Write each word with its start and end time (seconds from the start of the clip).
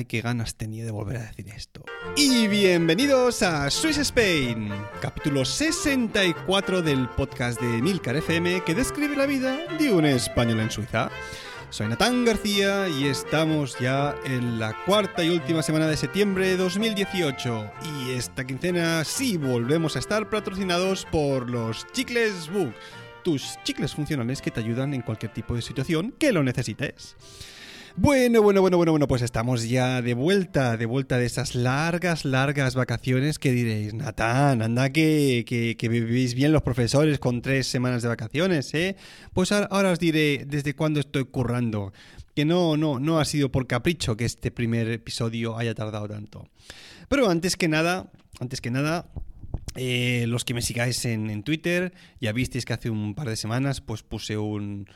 Ay, 0.00 0.06
qué 0.06 0.22
ganas 0.22 0.54
tenía 0.54 0.82
de 0.86 0.92
volver 0.92 1.18
a 1.18 1.26
decir 1.26 1.46
esto. 1.54 1.84
Y 2.16 2.48
bienvenidos 2.48 3.42
a 3.42 3.68
Swiss 3.68 3.98
Spain, 3.98 4.70
capítulo 5.02 5.44
64 5.44 6.80
del 6.80 7.06
podcast 7.10 7.60
de 7.60 7.82
Milcar 7.82 8.16
FM 8.16 8.64
que 8.64 8.74
describe 8.74 9.14
la 9.14 9.26
vida 9.26 9.58
de 9.78 9.92
un 9.92 10.06
español 10.06 10.60
en 10.60 10.70
Suiza. 10.70 11.10
Soy 11.68 11.88
Natán 11.88 12.24
García 12.24 12.88
y 12.88 13.08
estamos 13.08 13.78
ya 13.78 14.16
en 14.24 14.58
la 14.58 14.74
cuarta 14.86 15.22
y 15.22 15.28
última 15.28 15.62
semana 15.62 15.86
de 15.86 15.98
septiembre 15.98 16.48
de 16.48 16.56
2018. 16.56 17.70
Y 17.84 18.12
esta 18.12 18.46
quincena 18.46 19.04
sí 19.04 19.36
volvemos 19.36 19.96
a 19.96 19.98
estar 19.98 20.30
patrocinados 20.30 21.06
por 21.12 21.50
los 21.50 21.86
Chicles 21.92 22.48
Book, 22.50 22.72
tus 23.22 23.58
chicles 23.64 23.94
funcionales 23.94 24.40
que 24.40 24.50
te 24.50 24.60
ayudan 24.60 24.94
en 24.94 25.02
cualquier 25.02 25.34
tipo 25.34 25.54
de 25.54 25.60
situación 25.60 26.14
que 26.18 26.32
lo 26.32 26.42
necesites. 26.42 27.16
Bueno, 27.96 28.40
bueno, 28.40 28.60
bueno, 28.60 28.76
bueno, 28.76 28.92
bueno, 28.92 29.08
pues 29.08 29.20
estamos 29.22 29.68
ya 29.68 30.00
de 30.00 30.14
vuelta, 30.14 30.76
de 30.76 30.86
vuelta 30.86 31.18
de 31.18 31.26
esas 31.26 31.54
largas, 31.54 32.24
largas 32.24 32.74
vacaciones 32.74 33.38
que 33.38 33.50
diréis, 33.50 33.94
Natán, 33.94 34.62
anda 34.62 34.90
que, 34.90 35.44
que, 35.46 35.76
que 35.76 35.88
vivís 35.88 36.34
bien 36.34 36.52
los 36.52 36.62
profesores 36.62 37.18
con 37.18 37.42
tres 37.42 37.66
semanas 37.66 38.02
de 38.02 38.08
vacaciones, 38.08 38.72
¿eh? 38.74 38.96
Pues 39.34 39.50
ahora, 39.50 39.90
os 39.90 39.98
diré 39.98 40.44
desde 40.46 40.74
cuándo 40.74 41.00
estoy 41.00 41.24
currando, 41.24 41.92
que 42.36 42.44
no, 42.44 42.76
no, 42.76 43.00
no 43.00 43.18
ha 43.18 43.24
sido 43.24 43.50
por 43.50 43.66
capricho 43.66 44.16
que 44.16 44.24
este 44.24 44.50
primer 44.52 44.88
episodio 44.88 45.58
haya 45.58 45.74
tardado 45.74 46.08
tanto. 46.08 46.48
Pero 47.08 47.28
antes 47.28 47.56
que 47.56 47.66
nada, 47.66 48.10
antes 48.38 48.60
que 48.60 48.70
nada, 48.70 49.10
eh, 49.74 50.26
los 50.28 50.44
que 50.44 50.54
me 50.54 50.62
sigáis 50.62 51.04
en, 51.06 51.28
en 51.28 51.42
Twitter, 51.42 51.92
ya 52.20 52.32
visteis 52.32 52.64
que 52.64 52.72
hace 52.72 52.88
un 52.88 53.14
par 53.14 53.28
de 53.28 53.36
semanas 53.36 53.80
pues 53.80 54.04
puse 54.04 54.38
un 54.38 54.86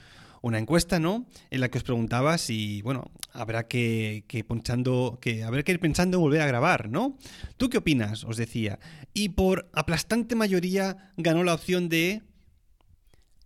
una 0.45 0.59
encuesta, 0.59 1.01
¿no? 1.01 1.27
En 1.51 1.61
la 1.61 1.71
que 1.71 1.79
os 1.79 1.85
preguntaba 1.85 2.37
si, 2.37 2.83
bueno, 2.83 3.11
habrá 3.33 3.67
que, 3.67 4.25
que 4.29 4.45
pensando, 4.45 5.19
que 5.21 5.43
que 5.65 5.73
ir 5.73 5.81
pensando 5.81 6.19
en 6.19 6.23
volver 6.23 6.43
a 6.43 6.47
grabar, 6.47 6.91
¿no? 6.91 7.17
¿Tú 7.57 7.71
qué 7.71 7.79
opinas? 7.79 8.25
Os 8.25 8.37
decía. 8.37 8.79
Y 9.15 9.31
por 9.31 9.71
aplastante 9.73 10.35
mayoría 10.35 11.13
ganó 11.17 11.45
la 11.45 11.55
opción 11.55 11.89
de 11.89 12.21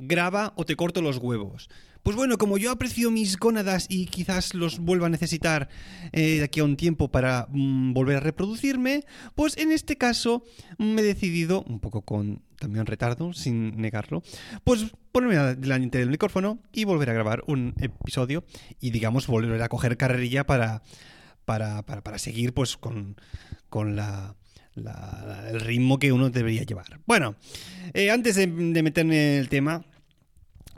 graba 0.01 0.53
o 0.57 0.65
te 0.65 0.75
corto 0.75 1.01
los 1.01 1.19
huevos. 1.19 1.69
Pues 2.09 2.17
bueno, 2.17 2.39
como 2.39 2.57
yo 2.57 2.71
aprecio 2.71 3.11
mis 3.11 3.37
gónadas 3.37 3.85
y 3.91 4.07
quizás 4.07 4.55
los 4.55 4.79
vuelva 4.79 5.09
a 5.09 5.11
necesitar 5.11 5.69
eh, 6.13 6.39
de 6.39 6.45
aquí 6.45 6.61
a 6.61 6.65
un 6.65 6.79
tiempo 6.79 7.11
para 7.11 7.49
mm, 7.51 7.93
volver 7.93 8.17
a 8.17 8.21
reproducirme, 8.21 9.05
pues 9.35 9.59
en 9.59 9.73
este 9.73 9.99
caso 9.99 10.43
me 10.79 11.03
he 11.03 11.05
decidido, 11.05 11.65
un 11.65 11.81
poco 11.81 12.01
con 12.01 12.41
también 12.59 12.87
retardo, 12.87 13.35
sin 13.35 13.77
negarlo, 13.77 14.23
pues 14.65 14.87
ponerme 15.13 15.57
delante 15.57 15.99
del 15.99 16.09
micrófono 16.09 16.61
y 16.73 16.85
volver 16.85 17.11
a 17.11 17.13
grabar 17.13 17.45
un 17.47 17.75
episodio 17.79 18.43
y 18.81 18.91
digamos 18.91 19.27
volver 19.27 19.61
a 19.61 19.69
coger 19.69 19.99
carrerilla 19.99 20.47
para, 20.47 20.83
para, 21.45 21.85
para, 21.85 22.19
seguir 22.19 22.55
pues 22.55 22.79
con, 22.79 23.17
con 23.69 23.97
la, 23.97 24.35
la, 24.75 25.45
el 25.51 25.61
ritmo 25.61 25.99
que 25.99 26.13
uno 26.13 26.31
debería 26.31 26.63
llevar. 26.63 27.01
Bueno, 27.05 27.37
eh, 27.93 28.11
antes 28.11 28.37
de 28.37 28.47
meterme 28.47 29.35
en 29.35 29.41
el 29.41 29.51
tema, 29.51 29.85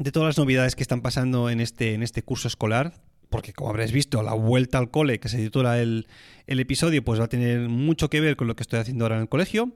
de 0.01 0.13
todas 0.13 0.29
las 0.29 0.39
novedades 0.39 0.75
que 0.75 0.83
están 0.83 1.03
pasando 1.03 1.51
en 1.51 1.61
este, 1.61 1.93
en 1.93 2.03
este 2.03 2.23
curso 2.23 2.49
escolar, 2.49 2.95
porque 3.29 3.53
como 3.53 3.69
habréis 3.69 3.93
visto, 3.93 4.23
la 4.23 4.33
vuelta 4.33 4.79
al 4.79 4.91
cole 4.91 5.21
que 5.21 5.29
se 5.29 5.37
titula 5.37 5.79
el, 5.79 6.09
el, 6.47 6.59
episodio, 6.59 7.05
pues 7.05 7.21
va 7.21 7.25
a 7.25 7.29
tener 7.29 7.69
mucho 7.69 8.09
que 8.09 8.23
ver 8.23 8.35
con 8.37 8.49
lo 8.49 8.57
que 8.57 8.63
estoy 8.63 8.81
haciendo 8.81 9.05
ahora 9.05 9.17
en 9.17 9.23
el 9.23 9.29
colegio. 9.29 9.73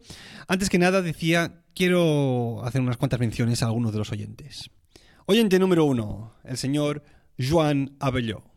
Antes 0.48 0.70
que 0.70 0.78
nada, 0.78 1.02
decía, 1.02 1.62
quiero 1.74 2.64
hacer 2.64 2.80
unas 2.80 2.96
cuantas 2.96 3.20
menciones 3.20 3.62
a 3.62 3.66
algunos 3.66 3.92
de 3.92 3.98
los 3.98 4.12
oyentes. 4.12 4.70
Oyente 5.26 5.58
número 5.58 5.84
uno, 5.84 6.32
el 6.42 6.56
señor 6.56 7.04
Joan 7.38 7.94
Abelló. 8.00 8.53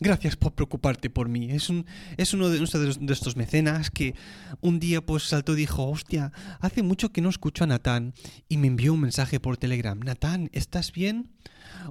Gracias 0.00 0.36
por 0.36 0.54
preocuparte 0.54 1.08
por 1.08 1.28
mí. 1.28 1.50
Es, 1.52 1.70
un, 1.70 1.86
es 2.16 2.34
uno 2.34 2.48
de, 2.48 2.58
de, 2.58 3.12
estos 3.12 3.36
mecenas 3.36 3.90
que 3.90 4.14
un 4.60 4.80
día 4.80 5.00
pues 5.06 5.22
saltó 5.22 5.52
y 5.52 5.56
dijo, 5.56 5.88
hostia, 5.88 6.32
hace 6.60 6.82
mucho 6.82 7.12
que 7.12 7.20
no 7.20 7.28
escucho 7.28 7.64
a 7.64 7.68
Natán 7.68 8.12
y 8.48 8.56
me 8.56 8.66
envió 8.66 8.92
un 8.92 9.00
mensaje 9.00 9.38
por 9.38 9.56
Telegram. 9.56 9.98
Natán, 9.98 10.50
¿estás 10.52 10.92
bien? 10.92 11.30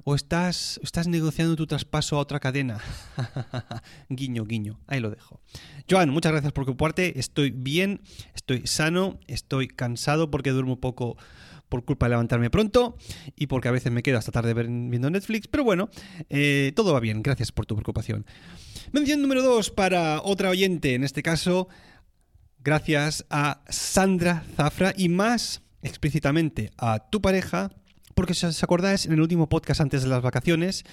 ¿O 0.04 0.14
estás, 0.14 0.78
estás 0.82 1.08
negociando 1.08 1.56
tu 1.56 1.66
traspaso 1.66 2.16
a 2.16 2.20
otra 2.20 2.40
cadena? 2.40 2.78
guiño, 4.10 4.44
guiño. 4.44 4.80
Ahí 4.86 5.00
lo 5.00 5.10
dejo. 5.10 5.40
Joan, 5.90 6.10
muchas 6.10 6.32
gracias 6.32 6.52
por 6.52 6.64
preocuparte. 6.64 7.18
Estoy 7.18 7.50
bien, 7.50 8.02
estoy 8.34 8.66
sano, 8.66 9.18
estoy 9.28 9.68
cansado 9.68 10.30
porque 10.30 10.50
duermo 10.50 10.78
poco 10.78 11.16
por 11.74 11.84
culpa 11.84 12.06
de 12.06 12.10
levantarme 12.10 12.50
pronto 12.50 12.96
y 13.34 13.48
porque 13.48 13.66
a 13.66 13.72
veces 13.72 13.90
me 13.90 14.04
quedo 14.04 14.16
hasta 14.16 14.30
tarde 14.30 14.54
viendo 14.54 15.10
Netflix, 15.10 15.48
pero 15.48 15.64
bueno, 15.64 15.90
eh, 16.30 16.70
todo 16.76 16.92
va 16.92 17.00
bien, 17.00 17.20
gracias 17.20 17.50
por 17.50 17.66
tu 17.66 17.74
preocupación. 17.74 18.24
Mención 18.92 19.20
número 19.20 19.42
2 19.42 19.72
para 19.72 20.22
otra 20.22 20.50
oyente, 20.50 20.94
en 20.94 21.02
este 21.02 21.24
caso, 21.24 21.66
gracias 22.60 23.26
a 23.28 23.64
Sandra 23.68 24.44
Zafra 24.54 24.94
y 24.96 25.08
más 25.08 25.62
explícitamente 25.82 26.70
a 26.78 27.10
tu 27.10 27.20
pareja 27.20 27.72
porque 28.14 28.34
si 28.34 28.46
os 28.46 28.62
acordáis, 28.62 29.06
en 29.06 29.12
el 29.12 29.20
último 29.20 29.48
podcast 29.48 29.80
antes 29.80 30.02
de 30.02 30.08
las 30.08 30.22
vacaciones 30.22 30.84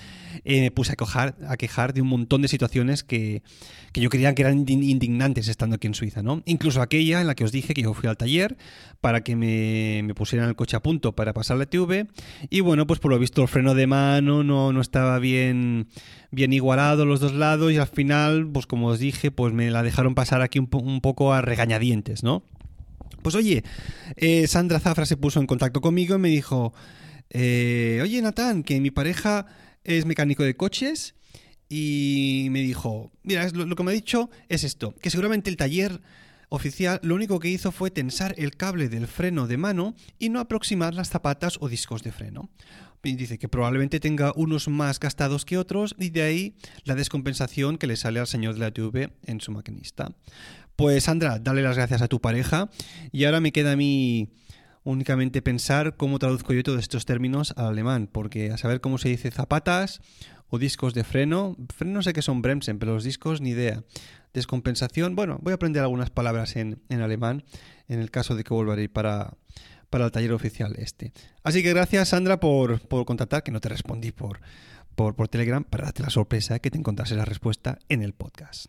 eh, 0.44 0.62
me 0.62 0.72
puse 0.72 0.94
a, 0.94 0.96
cojar, 0.96 1.36
a, 1.48 1.58
quejar 1.58 1.94
de 1.94 2.02
un 2.02 2.08
montón 2.08 2.42
de 2.42 2.48
situaciones 2.48 3.04
que, 3.04 3.44
que, 3.94 4.02
yo 4.02 4.10
creía 4.10 4.34
que 4.36 4.42
eran 4.42 4.58
indignantes 4.68 5.48
estando 5.48 5.76
aquí 5.76 5.88
en 5.88 5.94
Suiza, 5.94 6.24
¿no? 6.24 6.42
Incluso 6.46 6.82
aquella 6.82 7.22
en 7.22 7.28
la 7.28 7.36
que 7.36 7.44
os 7.44 7.52
dije 7.52 7.74
que 7.74 7.84
yo 7.84 7.94
fui 7.94 8.10
al 8.10 8.18
taller 8.18 8.58
para 9.00 9.22
que 9.22 9.36
me, 9.36 10.14
pusieran 10.16 10.50
el 10.50 10.56
coche 10.56 10.76
a 10.76 10.82
punto 10.82 11.14
para 11.14 11.34
pasar 11.34 11.58
la 11.58 11.66
TV 11.66 12.08
y 12.50 12.60
bueno, 12.62 12.88
pues 12.88 13.00
por 13.00 13.12
lo 13.12 13.20
visto 13.20 13.42
el 13.42 13.48
freno 13.48 13.74
de 13.74 13.88
mano 13.88 14.44
no, 14.44 14.74
no 14.74 14.82
estaba 14.82 15.20
bien, 15.20 15.88
bien 16.32 16.54
igualado 16.54 17.06
los 17.06 17.20
dos 17.20 17.34
lados 17.34 17.72
y 17.72 17.78
al 17.78 17.88
final, 17.88 18.48
pues 18.52 18.66
como 18.66 18.88
os 18.88 19.00
dije, 19.00 19.32
pues 19.32 19.54
me 19.54 19.70
la 19.72 19.84
dejaron 19.84 20.16
pasar 20.16 20.42
aquí 20.42 20.60
un, 20.60 20.68
po 20.68 20.80
un 20.80 21.02
poco 21.02 21.34
a 21.34 21.42
regañadientes, 21.42 22.24
¿no? 22.24 22.44
Pues 23.22 23.36
oye, 23.36 23.64
eh, 24.16 24.48
Sandra 24.48 24.80
Zafra 24.80 25.06
se 25.06 25.18
puso 25.18 25.40
en 25.40 25.48
contacto 25.48 25.82
conmigo 25.82 26.16
y 26.16 26.20
me 26.20 26.30
dijo... 26.30 26.74
Eh, 27.32 28.00
Oye, 28.04 28.22
Natán, 28.22 28.64
que 28.64 28.80
mi 28.80 28.92
pareja 28.92 29.46
es 29.84 30.06
mecánico 30.06 30.44
de 30.44 30.56
coches 30.56 31.16
y 31.70 32.48
me 32.52 32.62
dijo, 32.62 33.12
mira, 33.24 33.48
lo, 33.50 33.76
que 33.76 33.84
me 33.84 33.92
ha 33.92 33.94
dicho 33.94 34.30
es 34.50 34.66
esto, 34.66 34.94
que 35.02 35.10
seguramente 35.10 35.50
el 35.50 35.56
taller 35.56 36.02
oficial 36.50 37.00
lo 37.02 37.16
único 37.16 37.40
que 37.40 37.48
hizo 37.48 37.72
fue 37.72 37.90
tensar 37.90 38.36
el 38.38 38.58
cable 38.58 38.90
del 38.90 39.08
freno 39.08 39.48
de 39.48 39.56
mano 39.56 39.96
y 40.20 40.28
no 40.28 40.42
aproximar 40.42 40.94
las 40.94 41.10
zapatas 41.10 41.58
o 41.62 41.70
discos 41.70 42.04
de 42.04 42.12
freno. 42.12 42.50
Dice 43.02 43.40
que 43.40 43.48
probablemente 43.48 44.00
tenga 44.00 44.32
unos 44.36 44.68
más 44.68 45.00
gastados 45.00 45.46
que 45.46 45.58
otros 45.58 45.96
y 45.98 46.10
de 46.10 46.22
ahí 46.22 46.56
la 46.84 46.94
descompensación 46.94 47.78
que 47.78 47.88
le 47.88 47.96
sale 47.96 48.20
al 48.20 48.28
señor 48.28 48.54
de 48.54 48.60
la 48.60 48.72
TV 48.72 49.10
en 49.26 49.40
su 49.42 49.52
maquinista. 49.52 50.14
Pues 50.76 51.06
Sandra, 51.06 51.40
dale 51.40 51.64
las 51.64 51.78
gracias 51.78 52.02
a 52.02 52.08
tu 52.08 52.20
pareja 52.20 52.70
y 53.12 53.24
ahora 53.24 53.40
me 53.40 53.52
queda 53.52 53.72
a 53.72 53.76
mí 53.76 54.30
únicamente 54.84 55.42
pensar 55.42 55.96
cómo 55.96 56.20
traduzco 56.20 56.54
yo 56.54 56.64
todos 56.64 56.80
estos 56.80 57.06
términos 57.06 57.54
al 57.58 57.68
alemán, 57.68 58.10
porque 58.12 58.52
a 58.52 58.58
saber 58.58 58.82
cómo 58.82 58.98
se 58.98 59.10
dice 59.10 59.32
zapatas 59.32 60.02
o 60.50 60.60
discos 60.60 60.94
de 60.94 61.04
freno, 61.04 61.56
freno 61.74 62.02
sé 62.02 62.14
que 62.14 62.22
son 62.22 62.42
Bremsen, 62.42 62.80
pero 62.80 62.94
los 62.94 63.04
discos 63.04 63.42
ni 63.42 63.52
idea. 63.52 63.84
Descompensación, 64.34 65.16
bueno, 65.16 65.40
voy 65.42 65.52
a 65.52 65.56
aprender 65.56 65.82
algunas 65.82 66.10
palabras 66.10 66.56
en, 66.56 66.82
alemán 66.90 67.44
en 67.88 68.00
el 68.00 68.12
caso 68.12 68.36
de 68.36 68.44
que 68.44 68.54
vuelva 68.54 68.76
a 68.76 68.82
ir 68.82 68.92
para, 68.92 69.38
para 69.90 70.06
el 70.06 70.12
taller 70.12 70.34
oficial 70.34 70.76
este. 70.78 71.14
Así 71.44 71.64
que 71.64 71.70
gracias 71.72 72.10
Sandra 72.10 72.40
por, 72.40 72.80
por 72.88 73.06
contactar, 73.06 73.44
que 73.44 73.52
no 73.52 73.60
te 73.60 73.70
respondí 73.70 74.12
por, 74.12 74.42
por, 74.96 75.16
por 75.16 75.28
Telegram, 75.28 75.64
para 75.64 75.86
darte 75.86 76.04
la 76.04 76.10
sorpresa 76.10 76.60
que 76.60 76.72
te 76.72 76.78
encontrase 76.78 77.16
la 77.16 77.26
respuesta 77.26 77.80
en 77.88 78.02
el 78.02 78.14
podcast. 78.14 78.66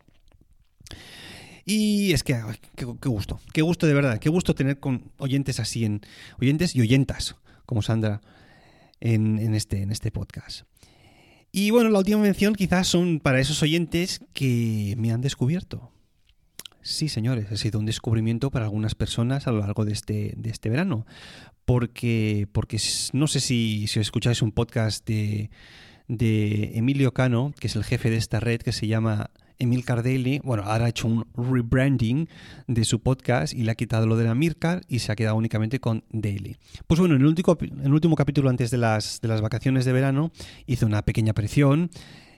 Y 1.64 2.12
es 2.12 2.24
que, 2.24 2.40
qué, 2.74 2.84
gusto, 2.84 3.40
qué 3.52 3.62
gusto 3.62 3.86
de 3.86 3.94
verdad, 3.94 4.18
qué 4.18 4.28
gusto 4.28 4.54
tener 4.54 4.80
con 4.80 5.10
oyentes 5.18 5.60
así, 5.60 5.84
en 5.84 6.00
oyentes 6.40 6.74
y 6.74 6.80
oyentas, 6.80 7.36
como 7.66 7.82
Sandra, 7.82 8.20
en, 9.00 9.54
este, 9.54 9.82
en 9.82 9.92
este 9.92 10.10
podcast. 10.10 10.62
Y 11.52 11.70
bueno, 11.70 11.90
la 11.90 11.98
última 11.98 12.18
mención 12.18 12.54
quizás 12.54 12.88
son 12.88 13.20
para 13.20 13.38
esos 13.38 13.62
oyentes 13.62 14.20
que 14.32 14.94
me 14.96 15.12
han 15.12 15.20
descubierto. 15.20 15.92
Sí, 16.80 17.08
señores, 17.08 17.52
ha 17.52 17.56
sido 17.56 17.78
un 17.78 17.86
descubrimiento 17.86 18.50
para 18.50 18.64
algunas 18.64 18.94
personas 18.94 19.46
a 19.46 19.52
lo 19.52 19.60
largo 19.60 19.84
de 19.84 19.92
este, 19.92 20.34
de 20.36 20.50
este 20.50 20.68
verano. 20.68 21.06
Porque, 21.64 22.48
porque 22.50 22.80
no 23.12 23.28
sé 23.28 23.38
si, 23.38 23.86
si 23.86 24.00
escucháis 24.00 24.42
un 24.42 24.50
podcast 24.50 25.06
de, 25.06 25.50
de 26.08 26.72
Emilio 26.74 27.12
Cano, 27.12 27.54
que 27.60 27.68
es 27.68 27.76
el 27.76 27.84
jefe 27.84 28.10
de 28.10 28.16
esta 28.16 28.40
red, 28.40 28.60
que 28.60 28.72
se 28.72 28.88
llama 28.88 29.30
Emil 29.58 29.84
Cardelli, 29.84 30.40
bueno, 30.44 30.64
ahora 30.64 30.86
ha 30.86 30.88
hecho 30.88 31.08
un 31.08 31.26
rebranding 31.36 32.28
de 32.66 32.84
su 32.84 33.00
podcast 33.00 33.54
y 33.54 33.62
le 33.62 33.70
ha 33.70 33.74
quitado 33.74 34.06
lo 34.06 34.16
de 34.16 34.24
la 34.24 34.34
Mircar 34.34 34.82
y 34.88 35.00
se 35.00 35.12
ha 35.12 35.16
quedado 35.16 35.36
únicamente 35.36 35.80
con 35.80 36.04
Daily. 36.10 36.56
Pues 36.86 37.00
bueno, 37.00 37.14
en 37.14 37.22
el 37.22 37.26
último, 37.26 38.16
capítulo 38.16 38.50
antes 38.50 38.70
de 38.70 38.78
las, 38.78 39.20
vacaciones 39.22 39.84
de 39.84 39.92
verano 39.92 40.32
hice 40.66 40.84
una 40.84 41.02
pequeña 41.02 41.32
presión 41.32 41.90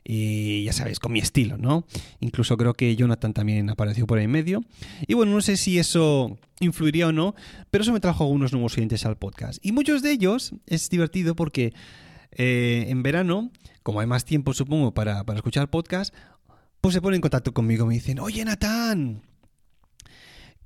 y 0.06 0.64
ya 0.64 0.72
sabéis, 0.74 1.00
con 1.00 1.12
mi 1.12 1.18
estilo, 1.18 1.56
¿no? 1.56 1.86
Incluso 2.20 2.58
creo 2.58 2.74
que 2.74 2.94
Jonathan 2.94 3.32
también 3.32 3.70
apareció 3.70 4.06
por 4.06 4.18
ahí 4.18 4.24
en 4.24 4.30
medio. 4.30 4.62
Y 5.06 5.14
bueno, 5.14 5.32
no 5.32 5.40
sé 5.40 5.56
si 5.56 5.78
eso 5.78 6.36
influiría 6.60 7.08
o 7.08 7.12
no, 7.12 7.34
pero 7.70 7.82
eso 7.82 7.92
me 7.92 8.00
trajo 8.00 8.24
algunos 8.24 8.52
nuevos 8.52 8.76
oyentes 8.76 9.06
al 9.06 9.16
podcast. 9.16 9.64
Y 9.64 9.72
muchos 9.72 10.02
de 10.02 10.12
ellos 10.12 10.52
es 10.66 10.90
divertido 10.90 11.34
porque 11.34 11.72
eh, 12.32 12.86
en 12.88 13.02
verano, 13.02 13.50
como 13.82 14.00
hay 14.00 14.06
más 14.06 14.24
tiempo 14.24 14.52
supongo 14.52 14.92
para, 14.92 15.24
para 15.24 15.38
escuchar 15.38 15.70
podcast, 15.70 16.14
pues 16.84 16.92
se 16.92 17.00
ponen 17.00 17.14
en 17.14 17.20
contacto 17.22 17.54
conmigo, 17.54 17.86
me 17.86 17.94
dicen, 17.94 18.18
oye 18.18 18.44
Natán, 18.44 19.22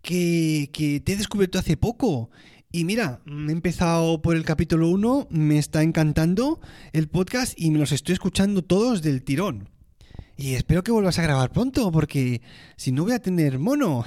que, 0.02 0.68
que 0.72 0.98
te 0.98 1.12
he 1.12 1.16
descubierto 1.16 1.60
hace 1.60 1.76
poco. 1.76 2.28
Y 2.72 2.82
mira, 2.82 3.20
he 3.24 3.52
empezado 3.52 4.20
por 4.20 4.34
el 4.34 4.44
capítulo 4.44 4.88
1, 4.88 5.28
me 5.30 5.58
está 5.58 5.84
encantando 5.84 6.60
el 6.92 7.06
podcast 7.06 7.54
y 7.56 7.70
me 7.70 7.78
los 7.78 7.92
estoy 7.92 8.14
escuchando 8.14 8.64
todos 8.64 9.00
del 9.00 9.22
tirón. 9.22 9.68
Y 10.36 10.54
espero 10.54 10.82
que 10.82 10.90
vuelvas 10.90 11.20
a 11.20 11.22
grabar 11.22 11.52
pronto, 11.52 11.92
porque 11.92 12.42
si 12.74 12.90
no 12.90 13.04
voy 13.04 13.12
a 13.12 13.22
tener 13.22 13.60
mono. 13.60 14.04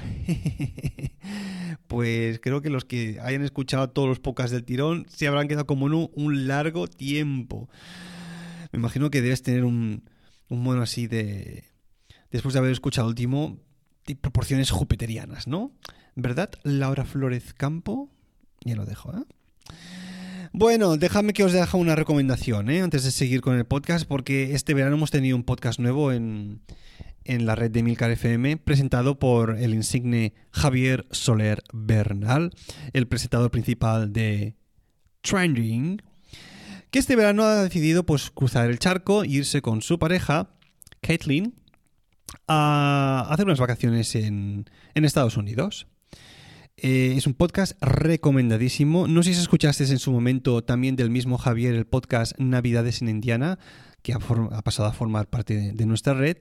pues 1.87 2.41
creo 2.41 2.61
que 2.61 2.69
los 2.69 2.83
que 2.83 3.19
hayan 3.21 3.45
escuchado 3.45 3.89
todos 3.89 4.09
los 4.09 4.19
podcasts 4.19 4.51
del 4.51 4.65
tirón 4.65 5.05
se 5.07 5.29
habrán 5.29 5.47
quedado 5.47 5.65
como 5.65 5.87
en 5.87 6.09
un, 6.13 6.47
largo 6.49 6.87
tiempo. 6.87 7.69
Me 8.73 8.79
imagino 8.79 9.09
que 9.09 9.21
debes 9.21 9.43
tener 9.43 9.63
un, 9.63 10.03
un 10.49 10.61
mono 10.61 10.81
así 10.81 11.07
de, 11.07 11.70
después 12.31 12.53
de 12.53 12.59
haber 12.59 12.71
escuchado 12.71 13.07
el 13.07 13.11
último, 13.11 13.59
proporciones 14.21 14.71
jupiterianas, 14.71 15.47
¿no? 15.47 15.71
¿Verdad, 16.15 16.51
Laura 16.63 17.05
Flores 17.05 17.53
Campo? 17.53 18.09
Ya 18.63 18.75
lo 18.75 18.85
dejo, 18.85 19.13
¿eh? 19.15 19.23
Bueno, 20.53 20.97
déjame 20.97 21.31
que 21.31 21.45
os 21.45 21.53
deje 21.53 21.77
una 21.77 21.95
recomendación, 21.95 22.69
¿eh? 22.69 22.81
Antes 22.81 23.03
de 23.05 23.11
seguir 23.11 23.39
con 23.39 23.55
el 23.55 23.65
podcast, 23.65 24.05
porque 24.05 24.53
este 24.53 24.73
verano 24.73 24.97
hemos 24.97 25.09
tenido 25.09 25.37
un 25.37 25.43
podcast 25.43 25.79
nuevo 25.79 26.11
en, 26.11 26.61
en 27.23 27.45
la 27.45 27.55
red 27.55 27.71
de 27.71 27.83
Milcar 27.83 28.11
FM, 28.11 28.57
presentado 28.57 29.17
por 29.17 29.57
el 29.57 29.73
insigne 29.73 30.33
Javier 30.51 31.07
Soler 31.11 31.63
Bernal, 31.71 32.51
el 32.91 33.07
presentador 33.07 33.49
principal 33.49 34.11
de 34.11 34.55
Trending, 35.21 36.01
que 36.89 36.99
este 36.99 37.15
verano 37.15 37.43
ha 37.43 37.63
decidido 37.63 38.05
pues 38.05 38.29
cruzar 38.29 38.69
el 38.69 38.79
charco 38.79 39.23
e 39.23 39.29
irse 39.29 39.61
con 39.61 39.81
su 39.81 39.99
pareja, 39.99 40.49
Caitlin, 40.99 41.55
a 42.47 43.27
hacer 43.29 43.45
unas 43.45 43.59
vacaciones 43.59 44.15
en, 44.15 44.65
Estados 44.95 45.37
Unidos. 45.37 45.87
Eh, 46.77 47.13
es 47.15 47.27
un 47.27 47.33
podcast 47.33 47.73
recomendadísimo. 47.81 49.07
No 49.07 49.23
sé 49.23 49.33
si 49.33 49.41
escuchaste 49.41 49.83
en 49.83 49.99
su 49.99 50.11
momento 50.11 50.63
también 50.63 50.95
del 50.95 51.09
mismo 51.09 51.37
Javier 51.37 51.75
el 51.75 51.85
podcast 51.85 52.37
Navidades 52.39 53.01
en 53.01 53.09
Indiana, 53.09 53.59
que 54.01 54.13
ha, 54.13 54.19
pasado 54.19 54.89
a 54.89 54.93
formar 54.93 55.27
parte 55.27 55.73
de, 55.73 55.85
nuestra 55.85 56.13
red. 56.13 56.37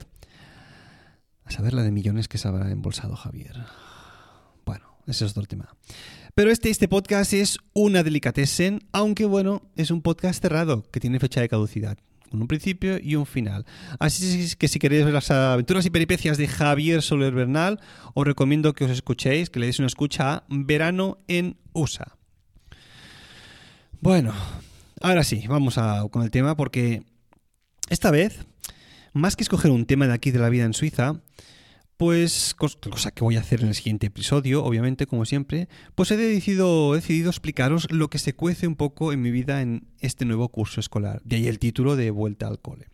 A 1.44 1.50
saber 1.50 1.74
la 1.74 1.82
de 1.82 1.90
millones 1.90 2.28
que 2.28 2.38
se 2.38 2.48
habrá 2.48 2.70
embolsado 2.70 3.16
Javier. 3.16 3.56
Bueno, 4.64 4.86
ese 5.06 5.24
es 5.24 5.32
otro 5.32 5.44
tema. 5.44 5.74
Pero 6.34 6.50
este, 6.50 6.70
este 6.70 6.88
podcast 6.88 7.32
es 7.32 7.58
una 7.74 8.02
delicatessen, 8.02 8.80
aunque 8.92 9.26
bueno, 9.26 9.62
es 9.76 9.90
un 9.90 10.00
podcast 10.00 10.40
cerrado 10.40 10.82
que 10.90 11.00
tiene 11.00 11.18
fecha 11.18 11.40
de 11.40 11.48
caducidad 11.48 11.98
un 12.32 12.46
principio 12.46 12.98
y 13.02 13.16
un 13.16 13.26
final. 13.26 13.64
Así 13.98 14.54
que 14.56 14.68
si 14.68 14.78
queréis 14.78 15.04
ver 15.04 15.14
las 15.14 15.30
aventuras 15.30 15.84
y 15.86 15.90
peripecias 15.90 16.38
de 16.38 16.46
Javier 16.46 17.02
Soler 17.02 17.32
Bernal, 17.32 17.80
os 18.14 18.26
recomiendo 18.26 18.72
que 18.72 18.84
os 18.84 18.90
escuchéis, 18.90 19.50
que 19.50 19.60
le 19.60 19.66
deis 19.66 19.78
una 19.78 19.88
escucha 19.88 20.34
a 20.34 20.44
Verano 20.48 21.18
en 21.28 21.56
USA. 21.72 22.16
Bueno, 24.00 24.32
ahora 25.00 25.24
sí, 25.24 25.44
vamos 25.48 25.76
a, 25.76 26.06
con 26.10 26.22
el 26.22 26.30
tema 26.30 26.56
porque 26.56 27.02
esta 27.88 28.10
vez, 28.10 28.46
más 29.12 29.36
que 29.36 29.42
escoger 29.42 29.70
un 29.70 29.84
tema 29.84 30.06
de 30.06 30.14
aquí 30.14 30.30
de 30.30 30.38
la 30.38 30.48
vida 30.48 30.64
en 30.64 30.74
Suiza, 30.74 31.20
pues, 32.00 32.54
cosa 32.54 33.10
que 33.10 33.22
voy 33.22 33.36
a 33.36 33.40
hacer 33.40 33.60
en 33.60 33.68
el 33.68 33.74
siguiente 33.74 34.06
episodio, 34.06 34.64
obviamente, 34.64 35.06
como 35.06 35.26
siempre, 35.26 35.68
pues 35.94 36.10
he 36.10 36.16
decidido, 36.16 36.96
explicaros 36.96 37.92
lo 37.92 38.08
que 38.08 38.18
se 38.18 38.32
cuece 38.32 38.66
un 38.66 38.74
poco 38.74 39.12
en 39.12 39.20
mi 39.20 39.30
vida 39.30 39.60
en 39.60 39.86
este 39.98 40.24
nuevo 40.24 40.48
curso 40.48 40.80
escolar. 40.80 41.20
De 41.24 41.36
ahí 41.36 41.46
el 41.46 41.58
título 41.58 41.96
de 41.96 42.10
Vuelta 42.10 42.46
al 42.46 42.58
Cole. 42.58 42.86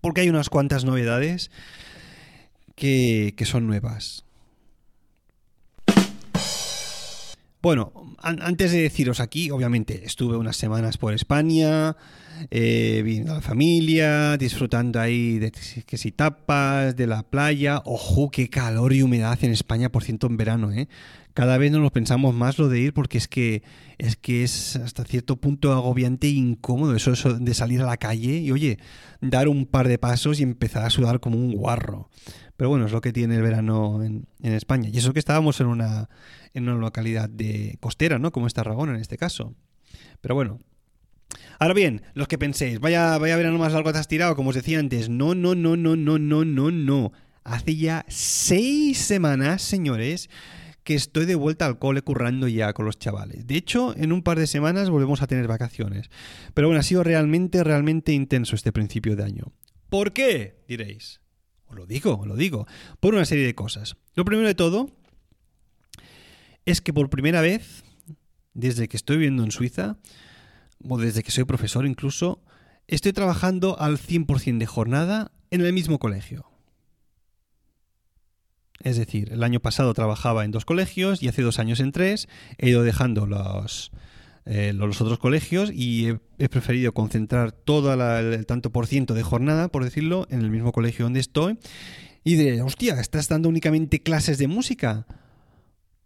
Porque 0.00 0.20
hay 0.20 0.28
unas 0.28 0.50
cuantas 0.50 0.84
novedades 0.84 1.50
que 2.76 3.34
son 3.44 3.66
nuevas. 3.66 4.24
Bueno, 7.62 7.92
antes 8.20 8.72
de 8.72 8.82
deciros 8.82 9.20
aquí, 9.20 9.52
obviamente 9.52 10.04
estuve 10.04 10.36
unas 10.36 10.56
semanas 10.56 10.98
por 10.98 11.14
España, 11.14 11.96
eh, 12.50 13.02
viendo 13.04 13.30
a 13.30 13.36
la 13.36 13.40
familia, 13.40 14.36
disfrutando 14.36 14.98
ahí 14.98 15.38
de 15.38 15.52
que 15.52 15.96
si 15.96 16.10
tapas, 16.10 16.96
de 16.96 17.06
la 17.06 17.22
playa. 17.22 17.80
Ojo, 17.84 18.32
qué 18.32 18.48
calor 18.50 18.92
y 18.92 19.02
humedad 19.02 19.38
en 19.42 19.52
España, 19.52 19.90
por 19.90 20.02
ciento 20.02 20.26
en 20.26 20.36
verano, 20.38 20.72
¿eh? 20.72 20.88
Cada 21.34 21.56
vez 21.56 21.72
nos 21.72 21.80
lo 21.80 21.90
pensamos 21.90 22.34
más 22.34 22.58
lo 22.58 22.68
de 22.68 22.80
ir 22.80 22.92
porque 22.92 23.16
es 23.18 23.26
que 23.26 23.62
es 23.98 24.16
que 24.16 24.42
es 24.42 24.76
hasta 24.76 25.04
cierto 25.04 25.36
punto 25.36 25.72
agobiante 25.72 26.26
e 26.26 26.32
incómodo 26.32 26.94
eso, 26.94 27.12
eso 27.12 27.38
de 27.38 27.54
salir 27.54 27.80
a 27.80 27.86
la 27.86 27.96
calle 27.96 28.38
y 28.38 28.50
oye, 28.50 28.78
dar 29.20 29.48
un 29.48 29.66
par 29.66 29.88
de 29.88 29.98
pasos 29.98 30.40
y 30.40 30.42
empezar 30.42 30.84
a 30.84 30.90
sudar 30.90 31.20
como 31.20 31.36
un 31.36 31.52
guarro. 31.52 32.10
Pero 32.56 32.68
bueno, 32.68 32.86
es 32.86 32.92
lo 32.92 33.00
que 33.00 33.12
tiene 33.12 33.36
el 33.36 33.42
verano 33.42 34.04
en, 34.04 34.26
España. 34.42 34.88
Y 34.92 34.98
eso 34.98 35.12
que 35.12 35.18
estábamos 35.18 35.60
en 35.60 35.66
una, 35.66 36.08
en 36.54 36.68
una 36.68 36.78
localidad 36.78 37.28
de 37.28 37.76
costera, 37.80 38.18
¿no? 38.18 38.30
Como 38.30 38.46
es 38.46 38.54
Tarragona 38.54 38.94
en 38.94 39.00
este 39.00 39.16
caso. 39.16 39.54
Pero 40.20 40.34
bueno. 40.34 40.60
Ahora 41.58 41.74
bien, 41.74 42.02
los 42.14 42.28
que 42.28 42.38
penséis, 42.38 42.78
vaya, 42.78 43.16
vaya 43.18 43.36
verano 43.36 43.56
más 43.56 43.72
largo 43.72 43.92
te 43.92 43.98
has 43.98 44.06
tirado, 44.08 44.36
como 44.36 44.50
os 44.50 44.54
decía 44.54 44.78
antes. 44.78 45.08
No, 45.08 45.34
no, 45.34 45.54
no, 45.54 45.76
no, 45.76 45.96
no, 45.96 46.18
no, 46.18 46.44
no, 46.44 46.70
no. 46.70 47.12
Hace 47.42 47.76
ya 47.76 48.04
seis 48.08 48.98
semanas, 48.98 49.62
señores, 49.62 50.28
que 50.84 50.94
estoy 50.94 51.26
de 51.26 51.34
vuelta 51.34 51.66
al 51.66 51.78
cole 51.78 52.02
currando 52.02 52.48
ya 52.48 52.72
con 52.72 52.86
los 52.86 52.98
chavales. 52.98 53.46
De 53.46 53.56
hecho, 53.56 53.94
en 53.96 54.12
un 54.12 54.22
par 54.22 54.38
de 54.38 54.46
semanas 54.46 54.90
volvemos 54.90 55.22
a 55.22 55.26
tener 55.26 55.46
vacaciones. 55.46 56.10
Pero 56.54 56.68
bueno, 56.68 56.80
ha 56.80 56.84
sido 56.84 57.04
realmente, 57.04 57.62
realmente 57.62 58.12
intenso 58.12 58.56
este 58.56 58.72
principio 58.72 59.16
de 59.16 59.24
año. 59.24 59.52
¿Por 59.88 60.12
qué? 60.12 60.64
Diréis 60.66 61.22
lo 61.74 61.86
digo, 61.86 62.24
lo 62.26 62.36
digo, 62.36 62.66
por 63.00 63.14
una 63.14 63.24
serie 63.24 63.46
de 63.46 63.54
cosas. 63.54 63.96
Lo 64.14 64.24
primero 64.24 64.48
de 64.48 64.54
todo 64.54 64.90
es 66.64 66.80
que 66.80 66.92
por 66.92 67.10
primera 67.10 67.40
vez, 67.40 67.82
desde 68.54 68.88
que 68.88 68.96
estoy 68.96 69.16
viviendo 69.16 69.44
en 69.44 69.50
Suiza, 69.50 69.98
o 70.86 70.98
desde 70.98 71.22
que 71.22 71.30
soy 71.30 71.44
profesor 71.44 71.86
incluso, 71.86 72.44
estoy 72.86 73.12
trabajando 73.12 73.78
al 73.80 73.98
100% 73.98 74.58
de 74.58 74.66
jornada 74.66 75.32
en 75.50 75.60
el 75.60 75.72
mismo 75.72 75.98
colegio. 75.98 76.51
Es 78.82 78.96
decir, 78.96 79.32
el 79.32 79.42
año 79.42 79.60
pasado 79.60 79.94
trabajaba 79.94 80.44
en 80.44 80.50
dos 80.50 80.64
colegios 80.64 81.22
y 81.22 81.28
hace 81.28 81.42
dos 81.42 81.58
años 81.58 81.80
en 81.80 81.92
tres. 81.92 82.28
He 82.58 82.70
ido 82.70 82.82
dejando 82.82 83.26
los, 83.26 83.92
eh, 84.44 84.72
los 84.74 85.00
otros 85.00 85.18
colegios 85.18 85.70
y 85.72 86.18
he, 86.38 86.48
preferido 86.48 86.92
concentrar 86.92 87.52
todo 87.52 87.94
el 87.94 88.46
tanto 88.46 88.72
por 88.72 88.88
ciento 88.88 89.14
de 89.14 89.22
jornada, 89.22 89.68
por 89.68 89.84
decirlo, 89.84 90.26
en 90.30 90.40
el 90.40 90.50
mismo 90.50 90.72
colegio 90.72 91.04
donde 91.04 91.20
estoy. 91.20 91.58
Y 92.24 92.34
de, 92.34 92.62
hostia, 92.62 93.00
¿estás 93.00 93.28
dando 93.28 93.48
únicamente 93.48 94.02
clases 94.02 94.38
de 94.38 94.48
música? 94.48 95.06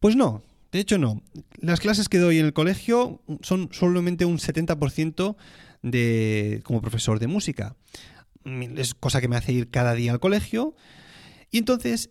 Pues 0.01 0.17
no, 0.17 0.43
De 0.71 0.81
hecho, 0.81 0.99
no. 0.99 1.23
Las 1.59 1.81
clases 1.81 2.09
que 2.11 2.19
doy 2.19 2.39
en 2.39 2.47
el 2.47 2.53
colegio 2.53 3.23
son 3.41 3.71
solamente 3.73 4.27
un 4.27 4.39
70% 4.39 5.37
de, 5.83 6.61
como 6.65 6.83
profesor 6.83 7.19
de 7.19 7.29
música. 7.29 7.77
Es 8.45 8.95
cosa 8.95 9.21
que 9.23 9.29
me 9.29 9.37
hace 9.37 9.53
ir 9.53 9.71
cada 9.71 9.95
día 9.95 10.13
al 10.13 10.21
colegio. 10.21 10.75
Y 11.51 11.59
entonces, 11.59 12.11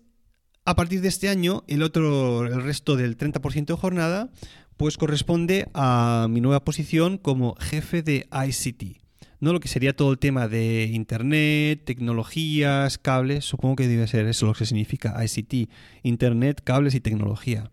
a 0.65 0.75
partir 0.75 1.01
de 1.01 1.07
este 1.07 1.29
año, 1.29 1.63
el 1.67 1.84
otro, 1.84 2.45
el 2.48 2.63
resto 2.63 2.95
del 2.95 3.17
30% 3.17 3.65
de 3.65 3.75
jornada, 3.75 4.29
pues 4.77 4.98
corresponde 4.98 5.67
a 5.74 6.27
mi 6.29 6.41
nueva 6.41 6.63
posición 6.65 7.17
como 7.17 7.55
jefe 7.60 8.01
de 8.01 8.27
ICT. 8.31 8.98
¿no? 9.39 9.53
Lo 9.53 9.60
que 9.60 9.67
sería 9.67 9.95
todo 9.95 10.12
el 10.12 10.17
tema 10.17 10.48
de 10.48 10.89
Internet, 10.91 11.84
tecnologías, 11.86 12.98
cables, 12.98 13.45
supongo 13.45 13.75
que 13.75 13.88
debe 13.88 14.07
ser 14.07 14.25
eso 14.25 14.48
lo 14.48 14.53
que 14.53 14.65
significa 14.65 15.24
ICT, 15.24 15.69
Internet, 16.01 16.62
cables 16.63 16.95
y 16.95 17.00
tecnología. 17.00 17.69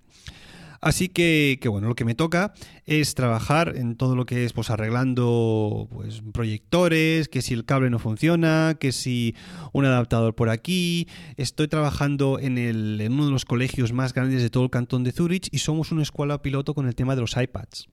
Así 0.83 1.09
que, 1.09 1.61
bueno, 1.71 1.87
lo 1.87 1.95
que 1.95 2.05
me 2.05 2.17
toca 2.17 2.55
es 2.87 3.15
trabajar 3.15 3.75
en 3.77 3.95
todo 3.95 4.17
lo 4.17 4.27
que 4.27 4.45
es 4.45 4.53
pues 4.53 4.69
arreglando 4.69 5.89
pues, 5.93 6.23
proyectores, 6.33 7.29
que 7.29 7.41
si 7.41 7.55
el 7.55 7.65
cable 7.65 7.89
no 7.89 8.01
funciona, 8.01 8.77
que 8.81 8.91
si 8.91 9.37
un 9.73 9.85
adaptador 9.85 10.35
por 10.35 10.51
aquí. 10.51 11.07
Estoy 11.37 11.69
trabajando 11.69 12.41
en, 12.41 12.59
el, 12.59 13.01
en 13.01 13.12
uno 13.12 13.27
de 13.27 13.31
los 13.31 13.45
colegios 13.45 13.93
más 13.93 14.12
grandes 14.12 14.43
de 14.43 14.51
todo 14.51 14.65
el 14.65 14.71
cantón 14.71 15.05
de 15.05 15.12
Zurich 15.12 15.49
y 15.53 15.59
somos 15.59 15.93
una 15.93 16.03
escuela 16.03 16.43
piloto 16.43 16.75
con 16.75 16.89
el 16.89 16.97
tema 16.97 17.15
de 17.15 17.21
los 17.21 17.37
iPads. 17.37 17.87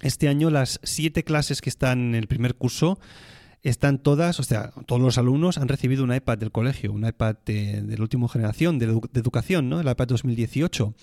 Este 0.00 0.28
año 0.28 0.48
las 0.48 0.80
siete 0.82 1.24
clases 1.24 1.60
que 1.60 1.68
están 1.68 1.98
en 1.98 2.14
el 2.14 2.26
primer 2.26 2.54
curso 2.54 2.98
están 3.62 3.98
todas, 3.98 4.40
o 4.40 4.42
sea, 4.42 4.72
todos 4.86 5.02
los 5.02 5.18
alumnos 5.18 5.58
han 5.58 5.68
recibido 5.68 6.04
un 6.04 6.14
iPad 6.14 6.38
del 6.38 6.52
colegio, 6.52 6.90
un 6.90 7.06
iPad 7.06 7.36
de, 7.44 7.84
la 7.86 8.02
última 8.02 8.28
generación 8.30 8.78
de, 8.78 8.86
educación, 9.14 9.68
¿no? 9.68 9.80
El 9.80 9.88
iPad 9.90 10.06
2018. 10.06 10.94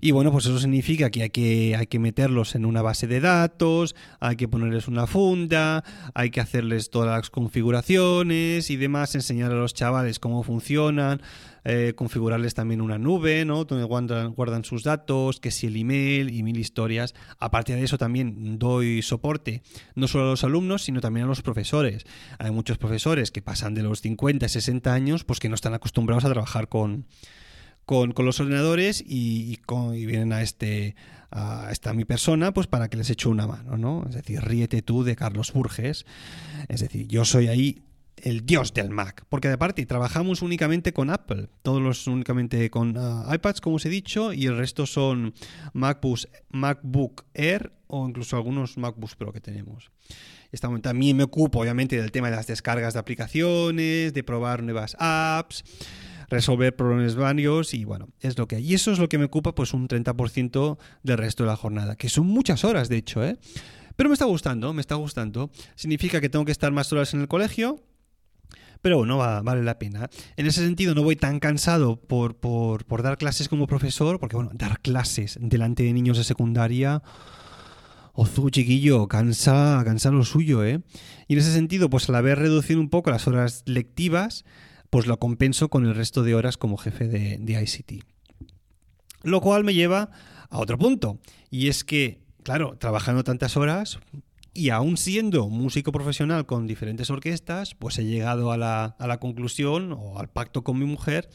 Y 0.00 0.10
bueno, 0.10 0.32
pues 0.32 0.46
eso 0.46 0.58
significa 0.58 1.10
que 1.10 1.22
hay, 1.22 1.30
que 1.30 1.76
hay 1.76 1.86
que 1.86 1.98
meterlos 1.98 2.54
en 2.54 2.64
una 2.64 2.82
base 2.82 3.06
de 3.06 3.20
datos, 3.20 3.94
hay 4.20 4.36
que 4.36 4.48
ponerles 4.48 4.88
una 4.88 5.06
funda, 5.06 5.84
hay 6.14 6.30
que 6.30 6.40
hacerles 6.40 6.90
todas 6.90 7.08
las 7.08 7.30
configuraciones 7.30 8.70
y 8.70 8.76
demás, 8.76 9.14
enseñar 9.14 9.52
a 9.52 9.54
los 9.54 9.74
chavales 9.74 10.18
cómo 10.18 10.42
funcionan, 10.42 11.20
eh, 11.64 11.92
configurarles 11.94 12.54
también 12.54 12.80
una 12.80 12.98
nube, 12.98 13.44
¿no? 13.44 13.64
Donde 13.64 13.84
guardan, 13.84 14.64
sus 14.64 14.82
datos, 14.82 15.38
que 15.38 15.50
si 15.50 15.68
el 15.68 15.76
email 15.76 16.34
y 16.34 16.42
mil 16.42 16.58
historias. 16.58 17.14
Aparte 17.38 17.74
de 17.74 17.84
eso 17.84 17.98
también 17.98 18.58
doy 18.58 19.02
soporte 19.02 19.62
no 19.94 20.08
solo 20.08 20.24
a 20.24 20.30
los 20.30 20.44
alumnos, 20.44 20.82
sino 20.82 21.00
también 21.00 21.24
a 21.24 21.28
los 21.28 21.42
profesores. 21.42 22.04
Hay 22.38 22.50
muchos 22.50 22.78
profesores 22.78 23.30
que 23.30 23.42
pasan 23.42 23.74
de 23.74 23.82
los 23.82 24.00
50, 24.00 24.48
60 24.48 24.92
años, 24.92 25.24
pues 25.24 25.38
que 25.38 25.48
no 25.48 25.54
están 25.54 25.74
acostumbrados 25.74 26.24
a 26.24 26.30
trabajar 26.30 26.68
con 26.68 27.06
con, 28.14 28.24
los 28.24 28.40
ordenadores 28.40 29.04
y, 29.06 29.58
vienen 30.06 30.32
a 30.32 30.40
este 30.40 30.96
a 31.30 31.68
esta 31.70 31.92
mi 31.94 32.04
persona 32.04 32.52
pues 32.52 32.66
para 32.66 32.88
que 32.88 32.96
les 32.96 33.10
eche 33.10 33.28
una 33.28 33.46
mano, 33.46 33.76
¿no? 33.76 34.04
Es 34.08 34.14
decir, 34.14 34.40
ríete 34.42 34.82
tú 34.82 35.02
de 35.02 35.16
Carlos 35.16 35.52
Burges. 35.52 36.04
Es 36.68 36.80
decir, 36.80 37.06
yo 37.08 37.24
soy 37.24 37.48
ahí 37.48 37.82
el 38.16 38.46
dios 38.46 38.72
del 38.72 38.90
Mac, 38.90 39.24
porque 39.28 39.48
aparte 39.48 39.84
trabajamos 39.86 40.42
únicamente 40.42 40.92
con 40.92 41.10
Apple, 41.10 41.48
todos 41.62 41.82
los 41.82 42.06
únicamente 42.06 42.70
con 42.70 42.96
ah, 42.96 43.26
iPads, 43.34 43.60
como 43.60 43.76
os 43.76 43.86
he 43.86 43.88
dicho, 43.88 44.32
y 44.32 44.46
el 44.46 44.56
resto 44.56 44.86
son 44.86 45.34
MacBooks, 45.72 46.28
MacBook 46.50 47.24
Air 47.34 47.72
o 47.88 48.08
incluso 48.08 48.36
algunos 48.36 48.76
MacBooks 48.78 49.16
Pro 49.16 49.32
que 49.32 49.40
tenemos. 49.40 49.90
También 50.82 51.16
me 51.16 51.24
ocupo, 51.24 51.60
obviamente, 51.60 51.96
del 51.96 52.12
tema 52.12 52.30
de 52.30 52.36
las 52.36 52.46
descargas 52.46 52.92
de 52.92 53.00
aplicaciones, 53.00 54.12
de 54.12 54.22
probar 54.22 54.62
nuevas 54.62 54.96
apps 54.98 55.64
resolver 56.32 56.74
problemas 56.74 57.14
varios 57.14 57.74
y 57.74 57.84
bueno, 57.84 58.08
es 58.20 58.36
lo 58.38 58.48
que 58.48 58.56
hay. 58.56 58.70
Y 58.70 58.74
eso 58.74 58.90
es 58.90 58.98
lo 58.98 59.08
que 59.08 59.18
me 59.18 59.26
ocupa 59.26 59.54
pues 59.54 59.72
un 59.74 59.86
30% 59.86 60.78
del 61.02 61.18
resto 61.18 61.44
de 61.44 61.48
la 61.48 61.56
jornada, 61.56 61.96
que 61.96 62.08
son 62.08 62.26
muchas 62.26 62.64
horas 62.64 62.88
de 62.88 62.96
hecho, 62.96 63.22
¿eh? 63.22 63.38
Pero 63.94 64.08
me 64.08 64.14
está 64.14 64.24
gustando, 64.24 64.72
me 64.72 64.80
está 64.80 64.94
gustando. 64.94 65.50
Significa 65.74 66.20
que 66.20 66.30
tengo 66.30 66.44
que 66.46 66.52
estar 66.52 66.72
más 66.72 66.90
horas 66.92 67.12
en 67.12 67.20
el 67.20 67.28
colegio, 67.28 67.84
pero 68.80 68.96
bueno, 68.96 69.18
vale 69.18 69.62
la 69.62 69.78
pena. 69.78 70.08
En 70.36 70.46
ese 70.46 70.64
sentido 70.64 70.94
no 70.94 71.02
voy 71.02 71.14
tan 71.14 71.38
cansado 71.38 72.00
por, 72.00 72.36
por, 72.36 73.02
dar 73.02 73.18
clases 73.18 73.48
como 73.48 73.66
profesor, 73.66 74.18
porque 74.18 74.36
bueno, 74.36 74.50
dar 74.54 74.80
clases 74.80 75.38
delante 75.40 75.84
de 75.84 75.92
niños 75.92 76.18
de 76.18 76.24
secundaria... 76.24 77.02
Ozu, 78.14 78.50
chiquillo, 78.50 79.08
cansa, 79.08 79.80
cansa 79.86 80.10
lo 80.10 80.22
suyo, 80.26 80.62
¿eh? 80.64 80.82
Y 81.28 81.32
en 81.32 81.38
ese 81.38 81.50
sentido, 81.50 81.88
pues 81.88 82.10
al 82.10 82.16
haber 82.16 82.38
reducido 82.38 82.78
un 82.78 82.90
poco 82.90 83.10
las 83.10 83.26
horas 83.26 83.62
lectivas, 83.64 84.44
pues 84.92 85.06
lo 85.06 85.18
compenso 85.18 85.70
con 85.70 85.86
el 85.86 85.94
resto 85.94 86.22
de 86.22 86.34
horas 86.34 86.58
como 86.58 86.76
jefe 86.76 87.08
de, 87.08 87.62
ICT. 87.62 88.04
Lo 89.22 89.40
cual 89.40 89.64
me 89.64 89.72
lleva 89.72 90.10
a 90.50 90.58
otro 90.58 90.76
punto, 90.76 91.18
y 91.50 91.68
es 91.68 91.82
que, 91.82 92.20
claro, 92.42 92.76
trabajando 92.76 93.24
tantas 93.24 93.56
horas, 93.56 94.00
y 94.52 94.68
aún 94.68 94.98
siendo 94.98 95.48
músico 95.48 95.92
profesional 95.92 96.44
con 96.44 96.66
diferentes 96.66 97.08
orquestas, 97.08 97.74
pues 97.74 97.98
he 97.98 98.04
llegado 98.04 98.52
a 98.52 98.58
la, 98.58 99.18
conclusión 99.18 99.94
o 99.94 100.18
al 100.18 100.28
pacto 100.28 100.62
con 100.62 100.78
mi 100.78 100.84
mujer 100.84 101.30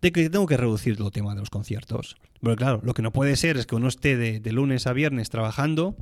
de 0.00 0.12
que 0.12 0.30
tengo 0.30 0.46
que 0.46 0.56
reducir 0.56 0.96
el 1.00 1.10
tema 1.10 1.34
de 1.34 1.40
los 1.40 1.50
conciertos. 1.50 2.14
Pero 2.40 2.54
claro, 2.54 2.80
lo 2.84 2.94
que 2.94 3.02
no 3.02 3.10
puede 3.12 3.34
ser 3.34 3.56
es 3.56 3.66
que 3.66 3.74
uno 3.74 3.88
esté 3.88 4.16
de, 4.16 4.38
de 4.38 4.52
lunes 4.52 4.86
a 4.86 4.92
viernes 4.92 5.30
trabajando 5.30 5.96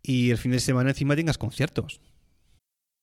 y 0.00 0.30
el 0.30 0.38
fin 0.38 0.52
de 0.52 0.60
semana 0.60 0.90
encima 0.90 1.16
tengas 1.16 1.38
conciertos. 1.38 2.00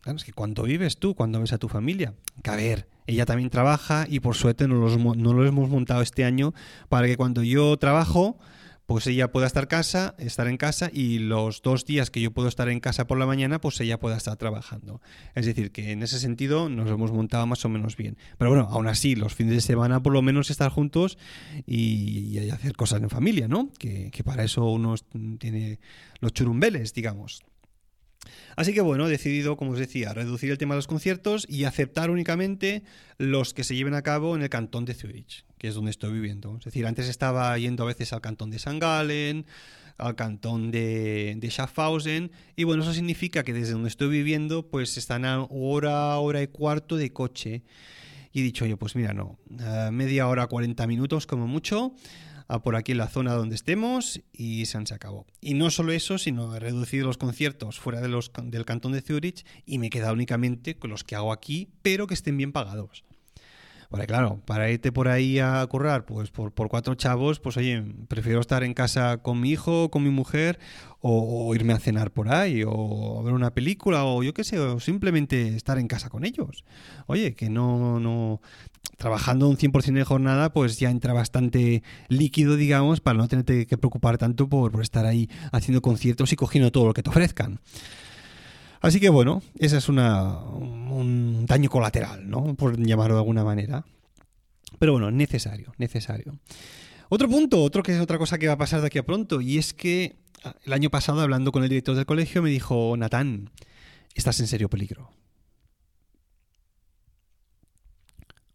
Claro, 0.00 0.16
es 0.16 0.24
que 0.24 0.32
cuando 0.32 0.62
vives 0.62 0.98
tú, 0.98 1.14
cuando 1.14 1.40
ves 1.40 1.52
a 1.52 1.58
tu 1.58 1.68
familia, 1.68 2.14
que 2.42 2.50
a 2.50 2.56
ver, 2.56 2.88
ella 3.06 3.26
también 3.26 3.50
trabaja 3.50 4.06
y 4.08 4.20
por 4.20 4.34
suerte 4.34 4.66
no, 4.66 4.88
no 4.96 5.32
lo 5.32 5.46
hemos 5.46 5.68
montado 5.68 6.00
este 6.00 6.24
año 6.24 6.54
para 6.88 7.06
que 7.06 7.16
cuando 7.16 7.42
yo 7.42 7.76
trabajo, 7.76 8.38
pues 8.90 9.06
ella 9.06 9.30
pueda 9.30 9.46
estar 9.46 9.68
casa, 9.68 10.16
estar 10.18 10.48
en 10.48 10.56
casa 10.56 10.90
y 10.92 11.20
los 11.20 11.62
dos 11.62 11.84
días 11.84 12.10
que 12.10 12.20
yo 12.20 12.32
puedo 12.32 12.48
estar 12.48 12.68
en 12.68 12.80
casa 12.80 13.06
por 13.06 13.18
la 13.18 13.26
mañana, 13.26 13.60
pues 13.60 13.78
ella 13.80 14.00
pueda 14.00 14.16
estar 14.16 14.36
trabajando. 14.36 15.00
Es 15.36 15.46
decir, 15.46 15.70
que 15.70 15.92
en 15.92 16.02
ese 16.02 16.18
sentido 16.18 16.68
nos 16.68 16.90
hemos 16.90 17.12
montado 17.12 17.46
más 17.46 17.64
o 17.64 17.68
menos 17.68 17.96
bien. 17.96 18.16
Pero 18.36 18.50
bueno, 18.50 18.68
aún 18.68 18.88
así, 18.88 19.14
los 19.14 19.34
fines 19.34 19.54
de 19.54 19.60
semana 19.60 20.02
por 20.02 20.12
lo 20.12 20.22
menos 20.22 20.50
estar 20.50 20.72
juntos 20.72 21.18
y, 21.66 22.50
hacer 22.50 22.74
cosas 22.74 23.00
en 23.00 23.10
familia, 23.10 23.46
¿no? 23.46 23.70
Que, 23.78 24.10
que, 24.10 24.24
para 24.24 24.42
eso 24.42 24.64
uno 24.64 24.96
tiene 25.38 25.78
los 26.18 26.32
churumbeles, 26.32 26.92
digamos. 26.92 27.44
Así 28.56 28.74
que 28.74 28.80
bueno, 28.80 29.06
he 29.06 29.10
decidido, 29.10 29.56
como 29.56 29.72
os 29.72 29.78
decía, 29.78 30.12
reducir 30.12 30.50
el 30.50 30.58
tema 30.58 30.74
de 30.74 30.78
los 30.78 30.86
conciertos 30.86 31.46
y 31.48 31.64
aceptar 31.64 32.10
únicamente 32.10 32.82
los 33.18 33.54
que 33.54 33.64
se 33.64 33.74
lleven 33.74 33.94
a 33.94 34.02
cabo 34.02 34.36
en 34.36 34.42
el 34.42 34.50
cantón 34.50 34.84
de 34.84 34.94
Zurich, 34.94 35.44
que 35.58 35.68
es 35.68 35.74
donde 35.74 35.90
estoy 35.90 36.12
viviendo. 36.12 36.56
Es 36.58 36.64
decir, 36.64 36.86
antes 36.86 37.08
estaba 37.08 37.56
yendo 37.58 37.84
a 37.84 37.86
veces 37.86 38.12
al 38.12 38.20
cantón 38.20 38.50
de 38.50 38.56
St. 38.56 38.78
Gallen, 38.78 39.46
al 39.96 40.14
cantón 40.14 40.70
de, 40.70 41.36
de, 41.38 41.50
Schaffhausen, 41.50 42.30
y 42.56 42.64
bueno, 42.64 42.82
eso 42.82 42.92
significa 42.92 43.42
que 43.42 43.52
desde 43.52 43.72
donde 43.72 43.88
estoy 43.88 44.08
viviendo, 44.08 44.66
pues 44.66 44.96
están 44.96 45.24
a 45.24 45.42
hora, 45.44 46.16
hora 46.18 46.42
y 46.42 46.46
cuarto 46.46 46.96
de 46.96 47.12
coche. 47.12 47.62
Y 48.32 48.40
he 48.40 48.42
dicho 48.42 48.64
yo, 48.64 48.76
pues 48.76 48.94
mira, 48.94 49.12
no, 49.12 49.38
media 49.90 50.28
hora, 50.28 50.46
40 50.46 50.86
minutos 50.86 51.26
como 51.26 51.48
mucho 51.48 51.94
por 52.58 52.74
aquí 52.74 52.92
en 52.92 52.98
la 52.98 53.08
zona 53.08 53.34
donde 53.34 53.54
estemos 53.54 54.20
y 54.32 54.66
se 54.66 54.76
acabó. 54.92 55.26
Y 55.40 55.54
no 55.54 55.70
solo 55.70 55.92
eso, 55.92 56.18
sino 56.18 56.54
he 56.54 56.58
reducido 56.58 57.06
los 57.06 57.16
conciertos 57.16 57.78
fuera 57.78 58.00
del 58.00 58.64
cantón 58.64 58.92
de 58.92 59.00
Zurich 59.00 59.46
y 59.64 59.78
me 59.78 59.86
he 59.86 59.90
quedado 59.90 60.12
únicamente 60.12 60.76
con 60.76 60.90
los 60.90 61.04
que 61.04 61.14
hago 61.14 61.32
aquí, 61.32 61.68
pero 61.82 62.06
que 62.06 62.14
estén 62.14 62.36
bien 62.36 62.52
pagados. 62.52 63.04
Vale, 63.90 64.06
claro, 64.06 64.40
para 64.46 64.70
irte 64.70 64.92
por 64.92 65.08
ahí 65.08 65.40
a 65.40 65.66
currar, 65.66 66.04
pues 66.04 66.30
por, 66.30 66.52
por, 66.52 66.68
cuatro 66.68 66.94
chavos, 66.94 67.40
pues 67.40 67.56
oye, 67.56 67.82
prefiero 68.06 68.38
estar 68.38 68.62
en 68.62 68.72
casa 68.72 69.18
con 69.18 69.40
mi 69.40 69.50
hijo, 69.50 69.90
con 69.90 70.04
mi 70.04 70.10
mujer, 70.10 70.60
o, 71.00 71.52
irme 71.56 71.72
a 71.72 71.80
cenar 71.80 72.12
por 72.12 72.32
ahí, 72.32 72.62
o 72.64 73.20
ver 73.24 73.34
una 73.34 73.52
película, 73.52 74.04
o 74.04 74.22
yo 74.22 74.32
qué 74.32 74.44
sé, 74.44 74.60
o 74.60 74.78
simplemente 74.78 75.56
estar 75.56 75.76
en 75.78 75.88
casa 75.88 76.08
con 76.08 76.24
ellos. 76.24 76.64
Oye, 77.06 77.34
que 77.34 77.50
no, 77.50 77.98
no, 77.98 78.40
trabajando 78.96 79.48
un 79.48 79.56
100% 79.56 79.94
de 79.94 80.04
jornada, 80.04 80.52
pues 80.52 80.78
ya 80.78 80.90
entra 80.90 81.12
bastante 81.12 81.82
líquido, 82.08 82.56
digamos, 82.56 83.00
para 83.00 83.18
no 83.18 83.26
tenerte 83.26 83.66
que 83.66 83.76
preocupar 83.76 84.18
tanto 84.18 84.48
por, 84.48 84.70
por 84.70 84.82
estar 84.82 85.04
ahí 85.04 85.28
haciendo 85.50 85.82
conciertos 85.82 86.32
y 86.32 86.36
cogiendo 86.36 86.70
todo 86.70 86.86
lo 86.86 86.94
que 86.94 87.02
te 87.02 87.10
ofrezcan. 87.10 87.58
Así 88.80 88.98
que 88.98 89.10
bueno, 89.10 89.42
ese 89.58 89.76
es 89.76 89.90
una, 89.90 90.38
un 90.90 91.46
daño 91.46 91.70
colateral, 91.70 92.28
¿no? 92.28 92.54
Por 92.54 92.78
llamarlo 92.78 93.14
de 93.14 93.20
alguna 93.20 93.44
manera. 93.44 93.84
Pero 94.78 94.92
bueno, 94.92 95.10
necesario, 95.10 95.72
necesario. 95.78 96.38
Otro 97.08 97.28
punto, 97.28 97.62
otro 97.62 97.82
que 97.82 97.94
es 97.94 98.00
otra 98.00 98.18
cosa 98.18 98.38
que 98.38 98.46
va 98.46 98.54
a 98.54 98.58
pasar 98.58 98.80
de 98.80 98.86
aquí 98.86 98.98
a 98.98 99.04
pronto, 99.04 99.40
y 99.40 99.58
es 99.58 99.74
que 99.74 100.16
ah, 100.44 100.54
el 100.64 100.72
año 100.72 100.90
pasado, 100.90 101.20
hablando 101.20 101.52
con 101.52 101.62
el 101.62 101.68
director 101.68 101.96
del 101.96 102.06
colegio, 102.06 102.42
me 102.42 102.50
dijo, 102.50 102.96
Natán, 102.96 103.50
estás 104.14 104.38
en 104.40 104.46
serio 104.46 104.68
peligro. 104.70 105.10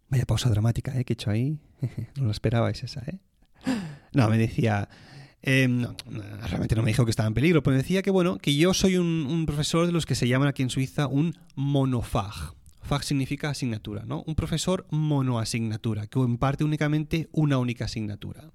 Vaya 0.09 0.25
pausa 0.25 0.49
dramática, 0.49 0.97
¿eh? 0.97 1.03
Que 1.03 1.13
he 1.13 1.15
hecho 1.15 1.31
ahí. 1.31 1.59
no 2.15 2.25
lo 2.25 2.31
esperabais 2.31 2.83
esa, 2.83 3.01
¿eh? 3.01 3.19
No, 4.13 4.29
me 4.29 4.37
decía, 4.37 4.87
Em, 5.47 5.85
realmente 6.47 6.75
no 6.75 6.81
me 6.81 6.89
dijo 6.89 7.05
que 7.05 7.11
estaba 7.11 7.27
en 7.27 7.35
peligro, 7.35 7.61
pero 7.61 7.75
me 7.75 7.83
decía 7.83 8.01
que 8.01 8.09
bueno, 8.09 8.39
que 8.39 8.55
yo 8.55 8.73
soy 8.73 8.97
un, 8.97 9.45
profesor 9.45 9.85
de 9.85 9.91
los 9.91 10.07
que 10.07 10.15
se 10.15 10.27
llaman 10.27 10.47
aquí 10.47 10.63
en 10.63 10.71
Suiza 10.71 11.05
un 11.05 11.37
monofag. 11.53 12.55
Fag 12.81 13.03
significa 13.03 13.51
asignatura, 13.51 14.05
¿no? 14.07 14.23
Un 14.25 14.33
profesor 14.33 14.87
monoasignatura, 14.89 16.07
que 16.07 16.17
imparte 16.17 16.63
únicamente 16.63 17.29
una 17.31 17.59
única 17.59 17.85
asignatura. 17.85 18.49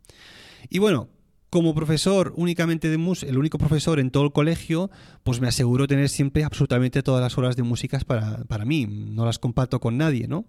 Y 0.69 0.81
bueno, 0.81 1.09
como 1.49 1.77
profesor 1.77 2.33
únicamente 2.37 2.89
de 2.89 2.99
música, 2.99 3.31
el 3.31 3.39
único 3.39 3.59
profesor 3.59 4.01
en 4.01 4.11
todo 4.11 4.25
el 4.25 4.33
colegio, 4.33 4.91
pues 5.23 5.41
me 5.41 5.47
aseguro 5.47 5.87
tener 5.87 6.09
siempre 6.09 6.43
absolutamente 6.43 7.05
todas 7.05 7.23
las 7.23 7.39
horas 7.39 7.55
de 7.55 7.63
música 7.63 8.01
para, 8.01 8.43
para 8.45 8.65
mí. 8.65 8.87
No 8.89 9.25
las 9.25 9.39
comparto 9.39 9.79
con 9.79 9.97
nadie, 9.97 10.27
¿no? 10.27 10.45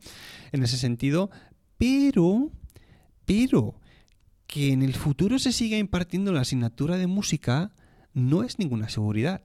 En 0.51 0.63
ese 0.63 0.77
sentido. 0.77 1.29
Pero, 1.77 2.49
pero, 3.25 3.75
que 4.51 4.73
en 4.73 4.81
el 4.81 4.93
futuro 4.95 5.39
se 5.39 5.53
siga 5.53 5.77
impartiendo 5.77 6.33
la 6.33 6.41
asignatura 6.41 6.97
de 6.97 7.07
música 7.07 7.71
no 8.13 8.43
es 8.43 8.59
ninguna 8.59 8.89
seguridad. 8.89 9.43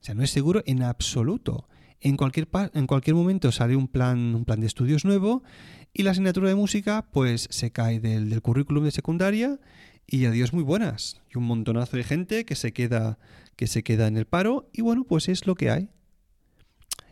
O 0.00 0.04
sea, 0.04 0.16
no 0.16 0.24
es 0.24 0.30
seguro 0.30 0.64
en 0.66 0.82
absoluto. 0.82 1.68
En 2.00 2.16
cualquier, 2.16 2.48
en 2.74 2.88
cualquier 2.88 3.14
momento 3.14 3.52
sale 3.52 3.76
un 3.76 3.86
plan, 3.86 4.34
un 4.34 4.44
plan 4.44 4.58
de 4.58 4.66
estudios 4.66 5.04
nuevo 5.04 5.44
y 5.92 6.02
la 6.02 6.10
asignatura 6.10 6.48
de 6.48 6.56
música 6.56 7.06
pues 7.12 7.46
se 7.50 7.70
cae 7.70 8.00
del, 8.00 8.30
del 8.30 8.42
currículum 8.42 8.82
de 8.82 8.90
secundaria 8.90 9.60
y 10.08 10.24
adiós 10.24 10.52
muy 10.52 10.64
buenas. 10.64 11.22
Y 11.32 11.38
un 11.38 11.44
montonazo 11.44 11.96
de 11.96 12.02
gente 12.02 12.44
que 12.44 12.56
se 12.56 12.72
queda, 12.72 13.20
que 13.54 13.68
se 13.68 13.84
queda 13.84 14.08
en 14.08 14.16
el 14.16 14.26
paro 14.26 14.68
y 14.72 14.82
bueno, 14.82 15.04
pues 15.04 15.28
es 15.28 15.46
lo 15.46 15.54
que 15.54 15.70
hay. 15.70 15.88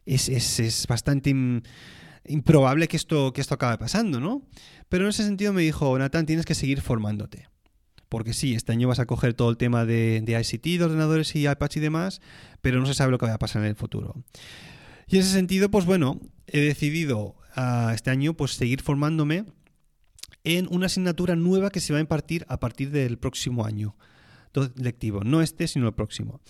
Es, 0.04 0.28
es, 0.28 0.58
es 0.58 0.88
bastante 0.88 1.32
improbable 2.26 2.88
que 2.88 2.96
esto, 2.96 3.32
que 3.32 3.40
esto 3.40 3.54
acabe 3.54 3.78
pasando, 3.78 4.20
¿no? 4.20 4.42
Pero 4.88 5.04
en 5.04 5.10
ese 5.10 5.24
sentido 5.24 5.52
me 5.52 5.62
dijo, 5.62 5.98
Nathan, 5.98 6.26
tienes 6.26 6.46
que 6.46 6.54
seguir 6.54 6.80
formándote. 6.80 7.48
Porque 8.08 8.34
sí, 8.34 8.54
este 8.54 8.72
año 8.72 8.88
vas 8.88 8.98
a 8.98 9.06
coger 9.06 9.34
todo 9.34 9.50
el 9.50 9.56
tema 9.56 9.86
de, 9.86 10.20
de 10.20 10.38
ICT, 10.38 10.78
de 10.78 10.84
ordenadores 10.84 11.34
y 11.34 11.48
iPads 11.48 11.78
y 11.78 11.80
demás, 11.80 12.20
pero 12.60 12.78
no 12.78 12.86
se 12.86 12.94
sabe 12.94 13.10
lo 13.10 13.18
que 13.18 13.26
va 13.26 13.34
a 13.34 13.38
pasar 13.38 13.62
en 13.62 13.68
el 13.68 13.76
futuro. 13.76 14.22
Y 15.08 15.16
en 15.16 15.22
ese 15.22 15.32
sentido, 15.32 15.70
pues 15.70 15.86
bueno, 15.86 16.20
he 16.46 16.60
decidido 16.60 17.36
uh, 17.56 17.90
este 17.90 18.10
año 18.10 18.34
pues 18.34 18.52
seguir 18.52 18.82
formándome 18.82 19.46
en 20.44 20.68
una 20.70 20.86
asignatura 20.86 21.36
nueva 21.36 21.70
que 21.70 21.80
se 21.80 21.92
va 21.92 21.98
a 21.98 22.02
impartir 22.02 22.44
a 22.48 22.60
partir 22.60 22.90
del 22.90 23.18
próximo 23.18 23.64
año 23.64 23.96
lectivo, 24.76 25.22
no 25.24 25.42
este, 25.42 25.66
sino 25.66 25.86
el 25.88 25.94
próximo. 25.94 26.40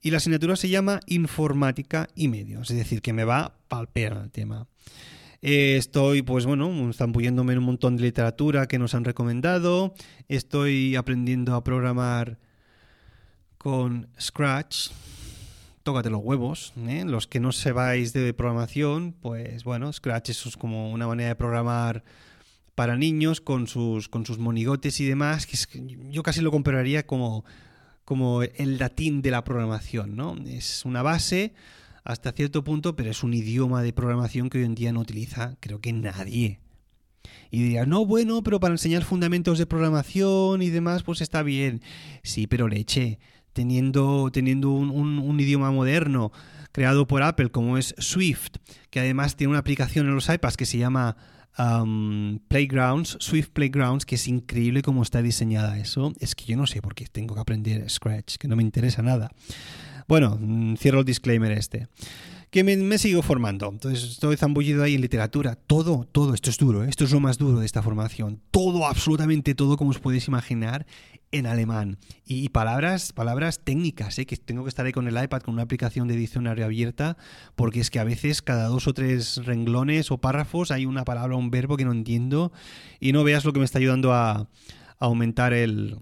Y 0.00 0.10
la 0.10 0.18
asignatura 0.18 0.56
se 0.56 0.68
llama 0.68 1.00
Informática 1.06 2.08
y 2.14 2.28
Medios, 2.28 2.70
es 2.70 2.76
decir, 2.76 3.02
que 3.02 3.12
me 3.12 3.24
va 3.24 3.40
a 3.40 3.54
palpear 3.68 4.20
el 4.24 4.30
tema. 4.30 4.66
Eh, 5.44 5.76
estoy, 5.76 6.22
pues 6.22 6.46
bueno, 6.46 6.92
zambulléndome 6.92 7.52
en 7.52 7.58
un 7.58 7.64
montón 7.64 7.96
de 7.96 8.04
literatura 8.04 8.68
que 8.68 8.78
nos 8.78 8.94
han 8.94 9.04
recomendado. 9.04 9.92
Estoy 10.28 10.94
aprendiendo 10.94 11.56
a 11.56 11.64
programar 11.64 12.38
con 13.58 14.08
Scratch. 14.20 14.90
Tócate 15.82 16.10
los 16.10 16.20
huevos. 16.22 16.72
¿eh? 16.86 17.04
Los 17.04 17.26
que 17.26 17.40
no 17.40 17.50
sepáis 17.50 18.12
de 18.12 18.32
programación, 18.34 19.16
pues 19.20 19.64
bueno, 19.64 19.92
Scratch 19.92 20.30
es 20.30 20.56
como 20.56 20.92
una 20.92 21.08
manera 21.08 21.30
de 21.30 21.34
programar 21.34 22.04
para 22.76 22.96
niños 22.96 23.40
con 23.40 23.66
sus, 23.66 24.08
con 24.08 24.24
sus 24.24 24.38
monigotes 24.38 25.00
y 25.00 25.06
demás, 25.06 25.46
que, 25.46 25.56
yo 26.08 26.22
casi 26.22 26.40
lo 26.40 26.52
compararía 26.52 27.04
como, 27.04 27.44
como 28.04 28.44
el 28.44 28.78
latín 28.78 29.22
de 29.22 29.32
la 29.32 29.42
programación, 29.42 30.14
¿no? 30.14 30.36
Es 30.46 30.84
una 30.84 31.02
base 31.02 31.52
hasta 32.04 32.32
cierto 32.32 32.64
punto, 32.64 32.96
pero 32.96 33.10
es 33.10 33.22
un 33.22 33.34
idioma 33.34 33.82
de 33.82 33.92
programación 33.92 34.50
que 34.50 34.58
hoy 34.58 34.64
en 34.64 34.74
día 34.74 34.92
no 34.92 35.00
utiliza 35.00 35.56
creo 35.60 35.80
que 35.80 35.92
nadie. 35.92 36.60
Y 37.50 37.62
diría, 37.62 37.86
no, 37.86 38.06
bueno, 38.06 38.42
pero 38.42 38.60
para 38.60 38.74
enseñar 38.74 39.04
fundamentos 39.04 39.58
de 39.58 39.66
programación 39.66 40.62
y 40.62 40.70
demás, 40.70 41.02
pues 41.02 41.20
está 41.20 41.42
bien. 41.42 41.82
Sí, 42.22 42.46
pero 42.46 42.66
leche, 42.66 43.18
teniendo, 43.52 44.30
teniendo 44.32 44.70
un, 44.70 45.38
idioma 45.40 45.70
moderno 45.70 46.32
creado 46.72 47.06
por 47.06 47.22
Apple 47.22 47.50
como 47.50 47.76
es 47.76 47.94
Swift, 47.98 48.56
que 48.90 49.00
además 49.00 49.36
tiene 49.36 49.50
una 49.50 49.58
aplicación 49.58 50.06
en 50.08 50.14
los 50.14 50.28
iPads 50.28 50.56
que 50.56 50.64
se 50.64 50.78
llama 50.78 51.16
um, 51.58 52.38
Playgrounds, 52.48 53.18
Swift 53.20 53.50
Playgrounds, 53.50 54.06
que 54.06 54.14
es 54.14 54.26
increíble 54.26 54.80
cómo 54.80 55.02
está 55.02 55.20
diseñada 55.20 55.78
eso. 55.78 56.14
Es 56.18 56.34
que 56.34 56.46
yo 56.46 56.56
no 56.56 56.66
sé 56.66 56.80
por 56.80 56.94
qué 56.94 57.06
tengo 57.06 57.34
que 57.34 57.40
aprender 57.42 57.88
Scratch, 57.90 58.36
que 58.36 58.48
no 58.48 58.56
me 58.56 58.62
interesa 58.62 59.02
nada. 59.02 59.30
Bueno, 60.12 60.36
mm, 60.38 60.74
cierro 60.74 60.98
el 60.98 61.06
disclaimer 61.06 61.52
este. 61.52 61.88
Que 62.50 62.62
me, 62.64 62.98
sigo 62.98 63.22
formando. 63.22 63.70
Entonces 63.70 64.04
estoy 64.04 64.36
zambullido 64.36 64.82
ahí 64.84 64.94
en 64.94 65.00
literatura. 65.00 65.54
Todo, 65.54 66.06
todo, 66.12 66.34
esto 66.34 66.50
es 66.50 66.58
duro, 66.58 66.84
¿eh? 66.84 66.90
esto 66.90 67.04
es 67.04 67.12
lo 67.12 67.20
más 67.20 67.38
duro 67.38 67.60
de 67.60 67.64
esta 67.64 67.80
formación. 67.80 68.38
Todo, 68.50 68.86
absolutamente 68.86 69.54
todo, 69.54 69.78
como 69.78 69.88
os 69.88 70.00
podéis 70.00 70.28
imaginar, 70.28 70.84
en 71.30 71.46
alemán. 71.46 71.96
Y, 72.26 72.50
palabras, 72.50 73.14
palabras 73.14 73.60
técnicas, 73.64 74.18
¿eh? 74.18 74.26
que 74.26 74.36
tengo 74.36 74.64
que 74.64 74.68
estar 74.68 74.84
ahí 74.84 74.92
con 74.92 75.08
el 75.08 75.16
iPad 75.16 75.40
con 75.40 75.54
una 75.54 75.62
aplicación 75.62 76.08
de 76.08 76.16
diccionario 76.16 76.66
abierta, 76.66 77.16
porque 77.54 77.80
es 77.80 77.88
que 77.88 77.98
a 77.98 78.04
veces 78.04 78.42
cada 78.42 78.66
dos 78.66 78.86
o 78.88 78.92
tres 78.92 79.40
renglones 79.46 80.10
o 80.10 80.18
párrafos 80.18 80.72
hay 80.72 80.84
una 80.84 81.06
palabra 81.06 81.36
o 81.36 81.38
un 81.38 81.50
verbo 81.50 81.78
que 81.78 81.86
no 81.86 81.92
entiendo 81.92 82.52
y 83.00 83.12
no 83.12 83.24
veas 83.24 83.46
lo 83.46 83.54
que 83.54 83.60
me 83.60 83.64
está 83.64 83.78
ayudando 83.78 84.12
a, 84.12 84.32
a 84.32 84.46
aumentar 84.98 85.54
el, 85.54 85.96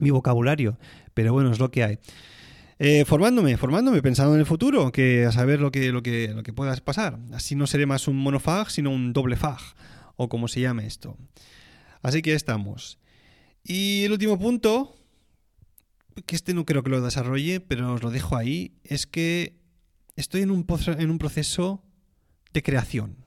mi 0.00 0.10
vocabulario. 0.10 0.76
Pero 1.14 1.32
bueno, 1.32 1.50
es 1.50 1.58
lo 1.58 1.70
que 1.70 1.82
hay. 1.82 1.98
Eh, 2.78 3.06
formándome, 3.06 3.56
formándome, 3.56 4.02
pensando 4.02 4.34
en 4.34 4.40
el 4.40 4.46
futuro, 4.46 4.92
que 4.92 5.24
a 5.24 5.32
saber 5.32 5.60
lo 5.60 5.72
que, 5.72 5.90
lo 5.92 6.02
que, 6.02 6.28
lo 6.28 6.42
que 6.42 6.52
pueda 6.52 6.76
pasar. 6.76 7.18
Así 7.32 7.54
no 7.54 7.66
seré 7.66 7.86
más 7.86 8.06
un 8.06 8.16
monofag, 8.16 8.70
sino 8.70 8.90
un 8.90 9.12
doble 9.14 9.36
fag, 9.36 9.60
o 10.16 10.28
como 10.28 10.46
se 10.46 10.60
llame 10.60 10.86
esto. 10.86 11.16
Así 12.02 12.20
que 12.20 12.34
estamos. 12.34 12.98
Y 13.64 14.04
el 14.04 14.12
último 14.12 14.38
punto, 14.38 14.94
que 16.26 16.36
este 16.36 16.52
no 16.52 16.66
creo 16.66 16.82
que 16.82 16.90
lo 16.90 17.00
desarrolle, 17.00 17.60
pero 17.60 17.94
os 17.94 18.02
lo 18.02 18.10
dejo 18.10 18.36
ahí, 18.36 18.78
es 18.84 19.06
que 19.06 19.58
estoy 20.14 20.42
en 20.42 20.50
un, 20.50 20.64
proceso 20.64 21.82
de 22.52 22.62
creación. 22.62 23.24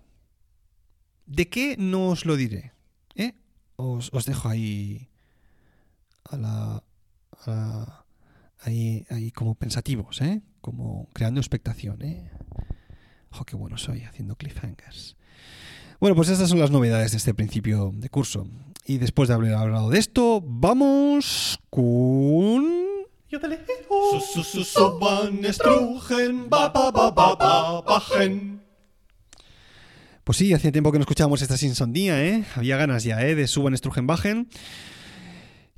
¿De 1.26 1.50
qué 1.50 1.76
no 1.78 2.10
os 2.10 2.26
lo 2.26 2.36
diré? 2.36 2.74
¿Eh? 3.16 3.34
Os, 3.78 4.10
os 4.14 4.26
dejo 4.26 4.48
ahí 4.48 5.10
a 6.24 6.38
la, 6.38 6.84
a 7.32 7.50
la 7.50 8.06
ahí, 8.62 9.06
ahí 9.10 9.32
como 9.32 9.56
pensativos, 9.56 10.22
¿eh? 10.22 10.42
como 10.62 11.10
creando 11.14 11.40
expectación. 11.40 12.02
¿eh? 12.02 12.30
¡Oh, 13.32 13.46
qué 13.46 13.56
bueno 13.56 13.78
soy 13.78 14.04
haciendo 14.04 14.36
cliffhangers! 14.36 15.16
Bueno, 16.00 16.16
pues 16.16 16.30
estas 16.30 16.50
son 16.50 16.60
las 16.60 16.72
novedades 16.72 17.12
de 17.12 17.18
este 17.18 17.34
principio 17.34 17.92
de 17.94 18.10
curso. 18.10 18.48
Y 18.86 18.98
después 18.98 19.28
de 19.28 19.36
haber 19.36 19.54
hablado 19.54 19.90
de 19.90 20.00
esto, 20.00 20.42
vamos 20.46 21.60
con... 21.70 22.90
Pues 30.24 30.38
sí, 30.38 30.54
hacía 30.54 30.72
tiempo 30.72 30.92
que 30.92 31.00
no 31.00 31.04
escuchábamos 31.04 31.42
esta 31.42 31.58
sinsondía, 31.58 32.24
¿eh? 32.24 32.46
Había 32.56 32.78
ganas 32.78 33.04
ya, 33.04 33.22
¿eh? 33.22 33.36
De 33.36 33.48
Suban 33.48 33.76
Strugenbachen. 33.76 34.48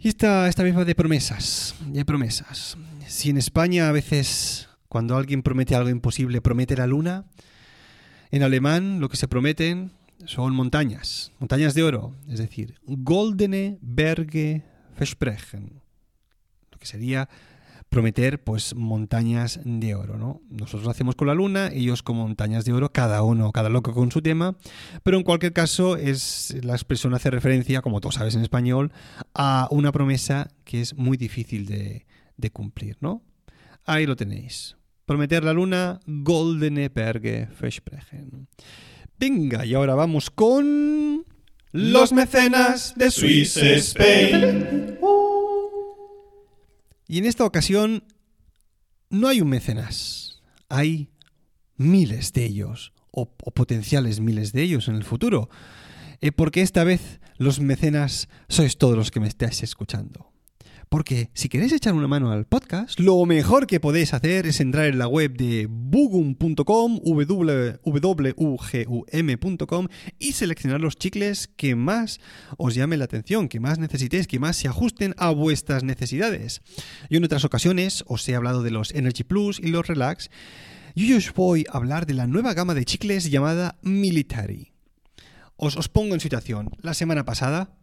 Y 0.04 0.08
esta, 0.08 0.48
esta 0.48 0.64
misma 0.64 0.84
de 0.84 0.96
promesas, 0.96 1.76
de 1.86 2.04
promesas. 2.06 2.76
Si 3.06 3.30
en 3.30 3.38
España 3.38 3.88
a 3.88 3.92
veces 3.92 4.68
cuando 4.88 5.16
alguien 5.16 5.44
promete 5.44 5.76
algo 5.76 5.90
imposible 5.90 6.42
promete 6.42 6.76
la 6.76 6.88
luna, 6.88 7.26
en 8.32 8.42
alemán 8.42 9.00
lo 9.00 9.10
que 9.10 9.18
se 9.18 9.28
prometen 9.28 9.92
son 10.26 10.56
montañas, 10.56 11.32
montañas 11.38 11.76
de 11.76 11.84
oro, 11.84 12.16
es 12.28 12.40
decir, 12.40 12.80
goldene 12.88 13.78
Berge 13.82 14.64
versprechen, 14.98 15.84
lo 16.72 16.80
que 16.80 16.88
sería 16.88 17.30
prometer 17.91 18.41
pues 18.41 18.73
montañas 18.73 19.60
de 19.65 19.95
oro, 19.95 20.17
¿no? 20.17 20.41
Nosotros 20.49 20.88
hacemos 20.88 21.15
con 21.15 21.27
la 21.27 21.34
luna, 21.34 21.67
ellos 21.73 22.01
con 22.01 22.15
montañas 22.15 22.63
de 22.63 22.71
oro, 22.71 22.93
cada 22.93 23.21
uno, 23.21 23.51
cada 23.51 23.67
loco 23.67 23.93
con 23.93 24.12
su 24.12 24.21
tema, 24.21 24.56
pero 25.04 25.17
en 25.17 25.23
cualquier 25.23 25.51
caso 25.51 25.97
es 25.97 26.56
la 26.63 26.71
expresión 26.71 27.13
hace 27.13 27.30
referencia, 27.30 27.82
como 27.82 27.99
tú 27.99 28.10
sabes 28.10 28.34
en 28.34 28.43
español, 28.43 28.93
a 29.34 29.67
una 29.71 29.91
promesa 29.91 30.47
que 30.63 30.80
es 30.80 30.95
muy 30.95 31.17
difícil 31.17 31.65
de, 31.65 32.06
de 32.38 32.49
cumplir, 32.49 32.95
¿no? 33.01 33.23
Ahí 33.84 34.06
lo 34.06 34.15
tenéis. 34.15 34.77
Prometer 35.06 35.43
la 35.43 35.51
luna, 35.51 35.99
Goldene 36.08 36.88
Berge 36.88 37.49
Versprechen. 37.60 38.47
Venga, 39.19 39.65
y 39.65 39.73
ahora 39.73 39.95
vamos 39.95 40.30
con... 40.30 41.25
Los 41.73 42.13
mecenas 42.13 42.93
de 42.95 43.12
Swiss 43.12 43.58
Spain. 43.58 44.97
Y 47.12 47.17
en 47.17 47.26
esta 47.26 47.43
ocasión 47.43 48.06
no 49.10 49.28
hay 49.28 49.41
un 49.41 49.50
mecenas, 49.50 50.41
hay 50.69 51.10
miles 51.76 52.32
de 52.32 52.45
ellos, 52.45 52.93
o, 53.12 53.30
potenciales 53.36 54.21
miles 54.21 54.54
de 54.54 54.62
ellos 54.62 54.88
en 54.88 54.95
el 54.95 55.04
futuro, 55.04 55.50
eh, 56.21 56.32
porque 56.32 56.62
esta 56.62 56.86
vez 56.86 57.19
los 57.36 57.60
mecenas 57.60 58.30
sois 58.47 58.78
todos 58.78 58.95
los 58.95 59.12
que 59.12 59.19
me 59.19 59.28
estáis 59.28 59.62
escuchando. 59.62 60.31
Porque 60.91 61.32
si 61.34 61.47
queréis 61.47 61.71
echar 61.71 61.93
una 61.93 62.10
mano 62.10 62.34
al 62.34 62.45
podcast, 62.45 62.99
lo 62.99 63.25
mejor 63.25 63.65
que 63.65 63.80
podéis 63.80 64.13
hacer 64.13 64.45
es 64.45 64.60
entrar 64.60 64.88
en 64.88 64.97
la 64.97 65.08
web 65.08 65.38
de 65.38 65.65
bugum.com, 65.69 66.99
www.ugum.com 67.06 67.77
y 70.19 70.34
seleccionar 70.34 70.82
los 70.82 70.97
chicles 70.97 71.47
que 71.47 71.75
más 71.75 72.19
os 72.58 72.75
llamen 72.75 72.99
la 72.99 73.06
atención, 73.06 73.47
que 73.47 73.62
más 73.62 73.80
necesitéis, 73.80 74.27
que 74.27 74.39
más 74.39 74.58
se 74.58 74.67
ajusten 74.67 75.15
a 75.15 75.30
vuestras 75.30 75.86
necesidades. 75.86 76.62
Yo 77.10 77.19
en 77.19 77.23
otras 77.23 77.45
ocasiones 77.45 78.04
os 78.08 78.27
he 78.27 78.36
hablado 78.36 78.62
de 78.62 78.71
los 78.71 78.93
Energy 78.93 79.23
Plus 79.23 79.62
y 79.62 79.67
los 79.67 79.88
Relax, 79.88 80.30
y 80.93 81.06
hoy 81.06 81.13
os 81.19 81.34
voy 81.34 81.65
a 81.71 81.77
hablar 81.77 82.06
de 82.06 82.15
la 82.15 82.27
nueva 82.27 82.54
gama 82.54 82.73
de 82.73 82.84
chicles 82.84 83.32
llamada 83.32 83.80
Military. 83.82 84.73
Os 85.56 85.88
pongo 85.88 86.15
en 86.15 86.19
situación. 86.19 86.69
La 86.82 86.93
semana 86.93 87.23
pasada 87.23 87.77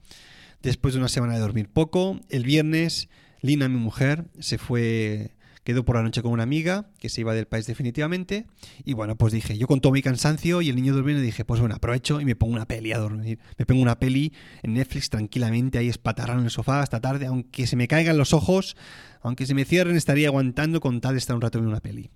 después 0.63 0.95
de 0.95 1.01
una 1.01 1.09
semana 1.09 1.35
de 1.35 1.41
dormir 1.41 1.69
poco. 1.69 2.21
El 2.29 2.45
viernes, 2.45 3.09
Lina, 3.41 3.69
mi 3.69 3.79
mujer, 3.79 4.27
se 4.39 4.59
fue, 4.59 5.37
quedó 5.65 5.85
por 5.85 5.97
la 5.97 6.03
noche 6.03 6.23
con 6.23 6.33
una 6.33 6.43
amiga 6.43 6.91
que 6.99 7.09
se 7.09 7.21
iba 7.21 7.35
del 7.35 7.47
país 7.47 7.67
definitivamente. 7.67 8.47
Y 8.85 8.95
bueno, 8.95 9.17
pues 9.17 9.33
dije, 9.33 9.57
yo 9.59 9.67
con 9.67 9.81
todo 9.81 9.93
mi 9.93 10.03
cansancio 10.03 10.63
y 10.63 10.69
el 10.69 10.77
niño 10.77 10.95
durmiendo, 10.95 11.23
dije, 11.23 11.45
pues 11.45 11.61
bueno, 11.61 11.75
aprovecho 11.75 12.21
y 12.21 12.25
me 12.25 12.37
pongo 12.37 12.55
una 12.55 12.67
peli 12.67 12.93
a 12.93 12.99
dormir. 12.99 13.39
Me 13.57 13.67
pongo 13.67 13.83
una 13.83 13.99
peli 13.99 14.33
en 14.63 14.75
Netflix 14.75 15.11
tranquilamente, 15.11 15.79
ahí 15.79 15.89
espatarrado 15.89 16.41
en 16.41 16.47
el 16.47 16.51
sofá 16.51 16.81
hasta 16.81 17.01
tarde, 17.01 17.27
aunque 17.27 17.67
se 17.67 17.77
me 17.77 17.89
caigan 17.89 18.19
los 18.19 18.33
ojos, 18.33 18.77
aunque 19.21 19.47
se 19.47 19.55
me 19.55 19.65
cierren, 19.65 19.97
estaría 19.97 20.29
aguantando 20.29 20.81
con 20.81 21.01
tal 21.01 21.15
de 21.15 21.19
estar 21.19 21.37
un 21.37 21.43
rato 21.43 21.59
viendo 21.59 21.71
una 21.71 21.81
peli. 21.81 22.11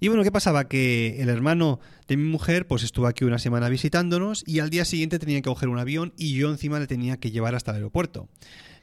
Y 0.00 0.08
bueno, 0.08 0.22
¿qué 0.22 0.32
pasaba? 0.32 0.68
Que 0.68 1.20
el 1.20 1.28
hermano 1.28 1.80
de 2.06 2.16
mi 2.16 2.24
mujer 2.24 2.66
pues 2.66 2.82
estuvo 2.82 3.06
aquí 3.06 3.24
una 3.24 3.38
semana 3.38 3.68
visitándonos 3.68 4.44
y 4.46 4.60
al 4.60 4.70
día 4.70 4.84
siguiente 4.84 5.18
tenía 5.18 5.38
que 5.38 5.48
coger 5.48 5.68
un 5.68 5.78
avión 5.78 6.12
y 6.16 6.34
yo 6.34 6.50
encima 6.50 6.78
le 6.78 6.86
tenía 6.86 7.18
que 7.18 7.30
llevar 7.30 7.54
hasta 7.54 7.72
el 7.72 7.76
aeropuerto. 7.76 8.28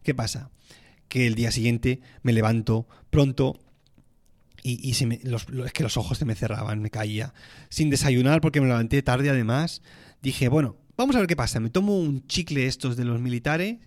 ¿Qué 0.04 0.14
pasa? 0.14 0.50
Que 1.08 1.28
el 1.28 1.36
día 1.36 1.52
siguiente 1.52 2.02
me 2.24 2.34
levanto 2.34 2.88
pronto 3.10 3.60
y, 4.68 4.96
me, 5.06 5.20
los, 5.24 5.46
es 5.64 5.74
que 5.74 5.84
los 5.84 5.96
ojos 5.96 6.18
se 6.18 6.26
me 6.26 6.34
cerraban, 6.34 6.82
me 6.82 6.90
caía. 6.90 7.36
Sin 7.70 7.92
desayunar 7.92 8.42
porque 8.42 8.62
me 8.62 8.68
levanté 8.68 9.04
tarde 9.04 9.30
además. 9.30 9.84
Dije, 10.24 10.50
bueno, 10.50 10.78
vamos 10.98 11.16
a 11.16 11.20
ver 11.20 11.28
qué 11.28 11.36
pasa. 11.36 11.60
Me 11.60 11.70
tomo 11.70 12.00
un 12.00 12.26
chicle 12.26 12.66
estos 12.66 12.98
de 12.98 13.06
los 13.06 13.22
militares 13.22 13.78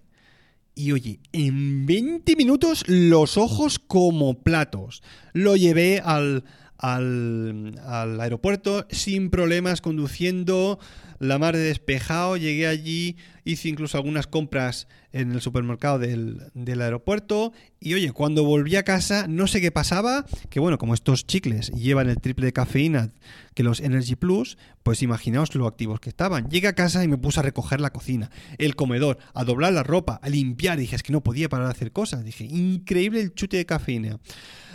y 0.76 0.92
oye, 0.92 1.18
en 1.32 1.86
20 1.86 2.36
minutos 2.36 2.84
los 2.86 3.36
ojos 3.36 3.80
como 3.80 4.40
platos. 4.40 5.02
Lo 5.32 5.56
llevé 5.56 6.00
al, 6.04 6.44
al, 6.78 7.78
al, 7.84 8.20
aeropuerto 8.20 8.86
sin 8.90 9.30
problemas 9.30 9.80
conduciendo 9.80 10.78
la 11.18 11.38
mar 11.38 11.56
de 11.56 11.62
despejado. 11.62 12.36
Llegué 12.36 12.66
allí, 12.66 13.16
hice 13.44 13.68
incluso 13.68 13.96
algunas 13.96 14.26
compras 14.26 14.88
en 15.12 15.32
el 15.32 15.40
supermercado 15.40 15.98
del, 15.98 16.50
del, 16.54 16.80
aeropuerto. 16.82 17.52
Y 17.80 17.94
oye, 17.94 18.12
cuando 18.12 18.44
volví 18.44 18.76
a 18.76 18.82
casa, 18.82 19.26
no 19.28 19.46
sé 19.46 19.60
qué 19.60 19.70
pasaba, 19.70 20.26
que 20.50 20.60
bueno, 20.60 20.78
como 20.78 20.94
estos 20.94 21.26
chicles 21.26 21.70
llevan 21.70 22.10
el 22.10 22.20
triple 22.20 22.46
de 22.46 22.52
cafeína 22.52 23.12
que 23.54 23.62
los 23.64 23.80
Energy 23.80 24.14
Plus, 24.14 24.56
pues 24.84 25.02
imaginaos 25.02 25.54
lo 25.54 25.66
activos 25.66 25.98
que 25.98 26.08
estaban. 26.10 26.48
Llegué 26.48 26.68
a 26.68 26.74
casa 26.74 27.02
y 27.02 27.08
me 27.08 27.18
puse 27.18 27.40
a 27.40 27.42
recoger 27.42 27.80
la 27.80 27.90
cocina, 27.90 28.30
el 28.58 28.76
comedor, 28.76 29.18
a 29.34 29.44
doblar 29.44 29.72
la 29.72 29.82
ropa, 29.82 30.20
a 30.22 30.28
limpiar. 30.28 30.78
Dije, 30.78 30.94
es 30.94 31.02
que 31.02 31.12
no 31.12 31.22
podía 31.22 31.48
parar 31.48 31.66
de 31.66 31.72
hacer 31.72 31.90
cosas. 31.90 32.24
Dije, 32.24 32.44
increíble 32.44 33.20
el 33.20 33.34
chute 33.34 33.56
de 33.56 33.66
cafeína. 33.66 34.20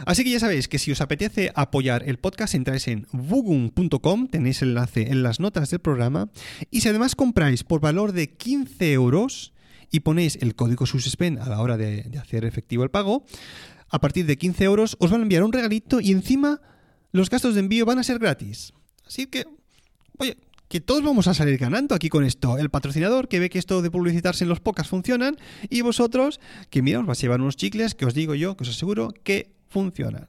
Así 0.06 0.23
que 0.23 0.32
ya 0.32 0.39
sabéis 0.39 0.67
que 0.67 0.79
si 0.79 0.91
os 0.91 0.99
apetece 0.99 1.51
apoyar 1.56 2.03
el 2.08 2.17
podcast, 2.19 2.56
entráis 2.56 2.88
en 2.89 3.08
bugum.com, 3.13 4.27
tenéis 4.27 4.62
el 4.62 4.69
enlace 4.69 5.12
en 5.12 5.23
las 5.23 5.39
notas 5.39 5.69
del 5.69 5.79
programa. 5.79 6.29
Y 6.72 6.82
si 6.82 6.89
además 6.89 7.15
compráis 7.15 7.63
por 7.63 7.82
valor 7.82 8.12
de 8.12 8.30
15 8.30 8.93
euros 8.93 9.54
y 9.91 10.02
ponéis 10.02 10.38
el 10.41 10.56
código 10.56 10.86
SUSSPEN 10.86 11.39
a 11.39 11.48
la 11.48 11.62
hora 11.62 11.78
de, 11.78 12.10
hacer 12.19 12.46
efectivo 12.46 12.84
el 12.84 12.89
pago, 12.89 13.26
a 13.89 14.00
partir 14.00 14.26
de 14.26 14.38
15 14.38 14.63
euros 14.63 14.98
os 15.00 15.12
van 15.12 15.22
a 15.22 15.24
enviar 15.24 15.43
un 15.43 15.54
regalito 15.54 16.02
y 16.02 16.12
encima 16.12 16.62
los 17.12 17.30
gastos 17.30 17.54
de 17.54 17.60
envío 17.60 17.86
van 17.86 18.00
a 18.00 18.04
ser 18.04 18.19
gratis. 18.19 18.74
Así 19.06 19.28
que, 19.28 19.46
oye, 20.17 20.38
que 20.67 20.82
todos 20.82 21.04
vamos 21.04 21.28
a 21.28 21.36
salir 21.36 21.60
ganando 21.60 21.93
aquí 21.93 22.10
con 22.10 22.24
esto. 22.24 22.58
El 22.58 22.72
patrocinador 22.72 23.28
que 23.28 23.39
ve 23.39 23.52
que 23.52 23.60
esto 23.60 23.84
de 23.84 23.91
publicitarse 23.91 24.43
en 24.43 24.50
los 24.50 24.60
pocas 24.60 24.88
funcionan 24.88 25.38
y 25.69 25.82
vosotros 25.82 26.39
que 26.72 26.82
mira, 26.82 27.00
os 27.00 27.06
vais 27.06 27.19
a 27.19 27.22
llevar 27.22 27.41
unos 27.41 27.58
chicles 27.58 27.93
que 27.93 28.08
os 28.08 28.15
digo 28.15 28.34
yo, 28.34 28.58
que 28.58 28.63
os 28.63 28.69
aseguro 28.69 29.13
que 29.24 29.54
funcionan. 29.69 30.28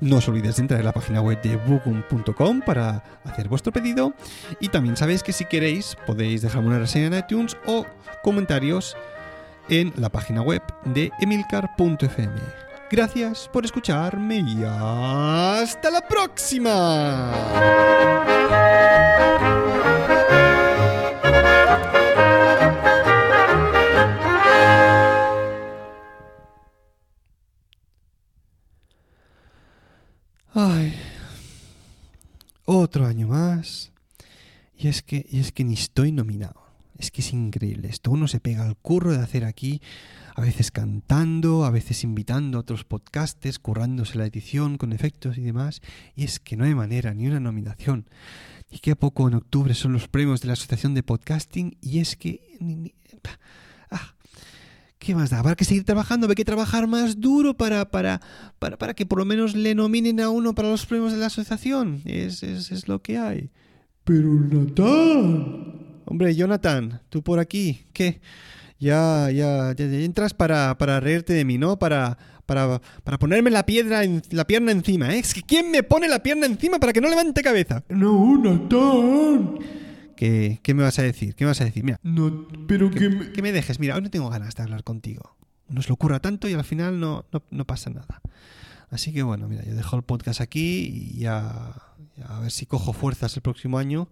No 0.00 0.16
os 0.16 0.26
olvidéis 0.26 0.56
de 0.56 0.62
entrar 0.62 0.80
en 0.80 0.86
la 0.86 0.92
página 0.92 1.20
web 1.20 1.40
de 1.42 1.54
bugum.com 1.58 2.62
para 2.62 3.04
hacer 3.22 3.48
vuestro 3.48 3.72
pedido. 3.72 4.12
Y 4.58 4.66
también 4.68 4.96
sabéis 4.96 5.22
que 5.22 5.32
si 5.32 5.44
queréis 5.44 5.96
podéis 6.06 6.42
dejarme 6.42 6.70
una 6.70 6.80
reseña 6.80 7.06
en 7.06 7.14
iTunes 7.14 7.56
o 7.66 7.86
comentarios 8.24 8.96
en 9.68 9.92
la 9.96 10.08
página 10.08 10.42
web 10.42 10.60
de 10.86 11.12
emilcar.fm. 11.20 12.71
Gracias 12.92 13.48
por 13.48 13.64
escucharme 13.64 14.40
y 14.40 14.64
hasta 14.64 15.90
la 15.90 16.06
próxima. 16.06 17.32
Ay, 30.52 30.94
otro 32.66 33.06
año 33.06 33.26
más. 33.26 33.90
Y 34.76 34.88
es 34.88 35.00
que, 35.00 35.24
y 35.30 35.40
es 35.40 35.50
que 35.50 35.64
ni 35.64 35.72
estoy 35.72 36.12
nominado. 36.12 36.71
Es 36.98 37.10
que 37.10 37.20
es 37.20 37.32
increíble 37.32 37.88
esto. 37.88 38.10
Uno 38.10 38.28
se 38.28 38.40
pega 38.40 38.64
al 38.64 38.76
curro 38.76 39.12
de 39.12 39.18
hacer 39.18 39.44
aquí, 39.44 39.80
a 40.34 40.40
veces 40.40 40.70
cantando, 40.70 41.64
a 41.64 41.70
veces 41.70 42.04
invitando 42.04 42.58
a 42.58 42.60
otros 42.60 42.84
podcastes, 42.84 43.58
currándose 43.58 44.18
la 44.18 44.26
edición 44.26 44.78
con 44.78 44.92
efectos 44.92 45.38
y 45.38 45.42
demás. 45.42 45.80
Y 46.14 46.24
es 46.24 46.38
que 46.38 46.56
no 46.56 46.64
hay 46.64 46.74
manera, 46.74 47.14
ni 47.14 47.26
una 47.26 47.40
nominación. 47.40 48.08
Y 48.70 48.78
que 48.78 48.92
a 48.92 48.96
poco 48.96 49.28
en 49.28 49.34
octubre 49.34 49.74
son 49.74 49.92
los 49.92 50.08
premios 50.08 50.40
de 50.40 50.46
la 50.46 50.54
Asociación 50.54 50.94
de 50.94 51.02
Podcasting. 51.02 51.76
Y 51.80 51.98
es 51.98 52.16
que... 52.16 52.94
Ah, 53.90 54.14
¿Qué 54.98 55.14
más 55.14 55.30
da? 55.30 55.40
Habrá 55.40 55.56
que 55.56 55.64
seguir 55.64 55.84
trabajando, 55.84 56.28
hay 56.28 56.34
que 56.34 56.44
trabajar 56.44 56.86
más 56.86 57.20
duro 57.20 57.54
para, 57.54 57.90
para, 57.90 58.20
para, 58.60 58.78
para 58.78 58.94
que 58.94 59.04
por 59.04 59.18
lo 59.18 59.24
menos 59.24 59.56
le 59.56 59.74
nominen 59.74 60.20
a 60.20 60.30
uno 60.30 60.54
para 60.54 60.70
los 60.70 60.86
premios 60.86 61.12
de 61.12 61.18
la 61.18 61.26
asociación. 61.26 62.02
Es, 62.04 62.44
es, 62.44 62.70
es 62.70 62.86
lo 62.86 63.02
que 63.02 63.18
hay. 63.18 63.50
Pero 64.04 64.32
Natán. 64.32 65.81
Hombre, 66.12 66.34
Jonathan, 66.34 67.00
tú 67.08 67.22
por 67.22 67.38
aquí, 67.38 67.86
¿qué? 67.94 68.20
Ya, 68.78 69.30
ya, 69.30 69.74
ya, 69.74 69.84
entras 69.86 70.34
para, 70.34 70.76
para 70.76 71.00
reírte 71.00 71.32
de 71.32 71.46
mí, 71.46 71.56
¿no? 71.56 71.78
Para, 71.78 72.18
para, 72.44 72.82
para 73.02 73.18
ponerme 73.18 73.48
la 73.48 73.64
piedra 73.64 74.04
en, 74.04 74.20
la 74.30 74.46
pierna 74.46 74.72
encima, 74.72 75.14
¿eh? 75.14 75.20
Es 75.20 75.32
que 75.32 75.40
¿quién 75.40 75.70
me 75.70 75.82
pone 75.82 76.08
la 76.08 76.22
pierna 76.22 76.44
encima 76.44 76.78
para 76.78 76.92
que 76.92 77.00
no 77.00 77.08
levante 77.08 77.40
cabeza? 77.40 77.82
No, 77.88 78.36
Natán. 78.36 79.58
¿Qué, 80.14 80.60
¿Qué, 80.62 80.74
me 80.74 80.82
vas 80.82 80.98
a 80.98 81.02
decir? 81.02 81.34
¿Qué 81.34 81.44
me 81.44 81.48
vas 81.48 81.62
a 81.62 81.64
decir? 81.64 81.82
Mira. 81.82 81.98
No, 82.02 82.46
pero 82.68 82.90
que, 82.90 82.98
que, 82.98 83.08
me... 83.08 83.32
que 83.32 83.40
me 83.40 83.52
dejes. 83.52 83.80
Mira, 83.80 83.94
hoy 83.94 84.02
no 84.02 84.10
tengo 84.10 84.28
ganas 84.28 84.54
de 84.54 84.64
hablar 84.64 84.84
contigo. 84.84 85.38
Nos 85.70 85.88
lo 85.88 85.94
ocurra 85.94 86.20
tanto 86.20 86.46
y 86.46 86.52
al 86.52 86.64
final 86.64 87.00
no, 87.00 87.24
no, 87.32 87.42
no, 87.50 87.64
pasa 87.64 87.88
nada. 87.88 88.20
Así 88.90 89.14
que 89.14 89.22
bueno, 89.22 89.48
mira, 89.48 89.64
yo 89.64 89.74
dejo 89.74 89.96
el 89.96 90.02
podcast 90.02 90.42
aquí 90.42 91.14
y 91.14 91.20
ya, 91.20 91.72
ya, 92.18 92.26
a 92.26 92.40
ver 92.40 92.50
si 92.50 92.66
cojo 92.66 92.92
fuerzas 92.92 93.34
el 93.34 93.40
próximo 93.40 93.78
año 93.78 94.10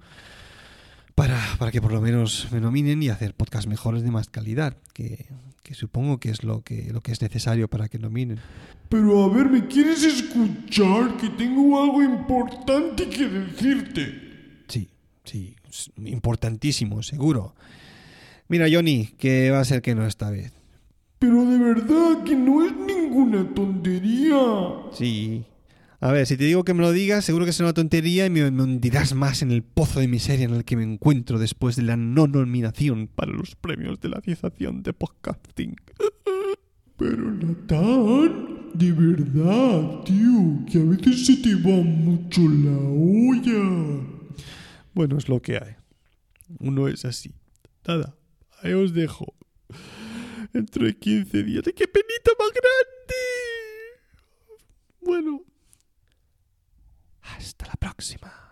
para, 1.15 1.39
para 1.59 1.71
que 1.71 1.81
por 1.81 1.93
lo 1.93 2.01
menos 2.01 2.49
me 2.53 2.61
nominen 2.61 3.03
y 3.03 3.09
hacer 3.09 3.35
podcasts 3.35 3.69
mejores 3.69 4.03
de 4.03 4.11
más 4.11 4.29
calidad, 4.29 4.77
que, 4.93 5.27
que 5.63 5.75
supongo 5.75 6.19
que 6.19 6.31
es 6.31 6.43
lo 6.45 6.63
que, 6.63 6.93
lo 6.93 7.01
que 7.01 7.13
es 7.13 7.23
necesario 7.23 7.69
para 7.69 7.89
que 7.89 7.99
nominen. 7.99 8.41
Pero 8.89 9.25
a 9.25 9.29
ver, 9.29 9.49
¿me 9.49 9.67
quieres 9.67 10.03
escuchar? 10.03 11.17
Que 11.17 11.31
tengo 11.31 11.83
algo 11.83 12.03
importante 12.03 13.09
que 13.09 13.29
decirte. 13.29 14.65
Sí, 14.69 14.89
sí, 15.25 15.57
importantísimo, 16.05 17.03
seguro. 17.03 17.55
Mira, 18.49 18.67
Johnny, 18.71 19.07
que 19.17 19.51
va 19.53 19.61
a 19.61 19.65
ser 19.65 19.81
que 19.81 19.95
no 19.95 20.07
esta 20.07 20.31
vez. 20.31 20.53
Pero 21.21 21.45
de 21.45 21.59
verdad 21.59 22.25
que 22.25 22.35
no 22.35 22.65
es 22.65 22.73
ninguna 22.75 23.49
tontería. 23.55 24.37
Sí. 24.93 25.45
A 26.03 26.13
ver, 26.13 26.27
si 26.27 26.39
te 26.39 26.45
digo 26.45 26.65
que 26.65 26.73
me 26.73 26.81
lo 26.81 26.93
digas, 26.93 27.27
seguro 27.27 27.45
que 27.45 27.51
es 27.51 27.61
una 27.61 27.75
tontería 27.75 28.25
y 28.25 28.31
me, 28.31 28.51
me 28.51 28.63
hundirás 28.63 29.15
más 29.15 29.43
en 29.43 29.51
el 29.51 29.63
pozo 29.63 30.01
de 30.01 30.09
miseria 30.09 30.47
en 30.47 30.55
el 30.55 30.65
que 30.65 30.75
me 30.75 30.83
encuentro 30.83 31.39
después 31.39 31.77
de 31.77 31.83
la 31.83 31.99
no 31.99 32.27
nominación 32.27 33.07
para 33.07 33.33
los 33.33 33.55
premios 33.55 34.01
de 34.01 34.09
la 34.09 34.17
Asociación 34.17 34.83
de 34.83 34.95
Podcasting. 34.95 35.77
Pero 36.97 37.31
Natán, 37.31 38.71
de 38.73 38.93
verdad, 38.93 40.03
tío, 40.05 40.65
que 40.73 40.79
a 40.79 40.85
veces 40.85 41.27
se 41.27 41.37
te 41.37 41.55
va 41.57 41.83
mucho 41.83 42.41
la 42.49 42.79
olla. 42.79 44.07
Bueno, 44.95 45.19
es 45.19 45.29
lo 45.29 45.43
que 45.43 45.59
hay. 45.59 45.77
Uno 46.61 46.89
es 46.89 47.05
así. 47.05 47.35
Nada, 47.87 48.17
ahí 48.63 48.73
os 48.73 48.95
dejo. 48.95 49.35
Dentro 50.55 50.87
de 50.87 50.97
15 50.97 51.43
días. 51.43 51.63
¡Ay, 51.67 51.75
qué 51.75 51.87
penita 51.87 52.31
más 52.39 52.49
grande! 52.49 53.15
Bueno. 55.03 55.50
Hasta 57.41 57.67
la 57.69 57.73
próxima. 57.73 58.50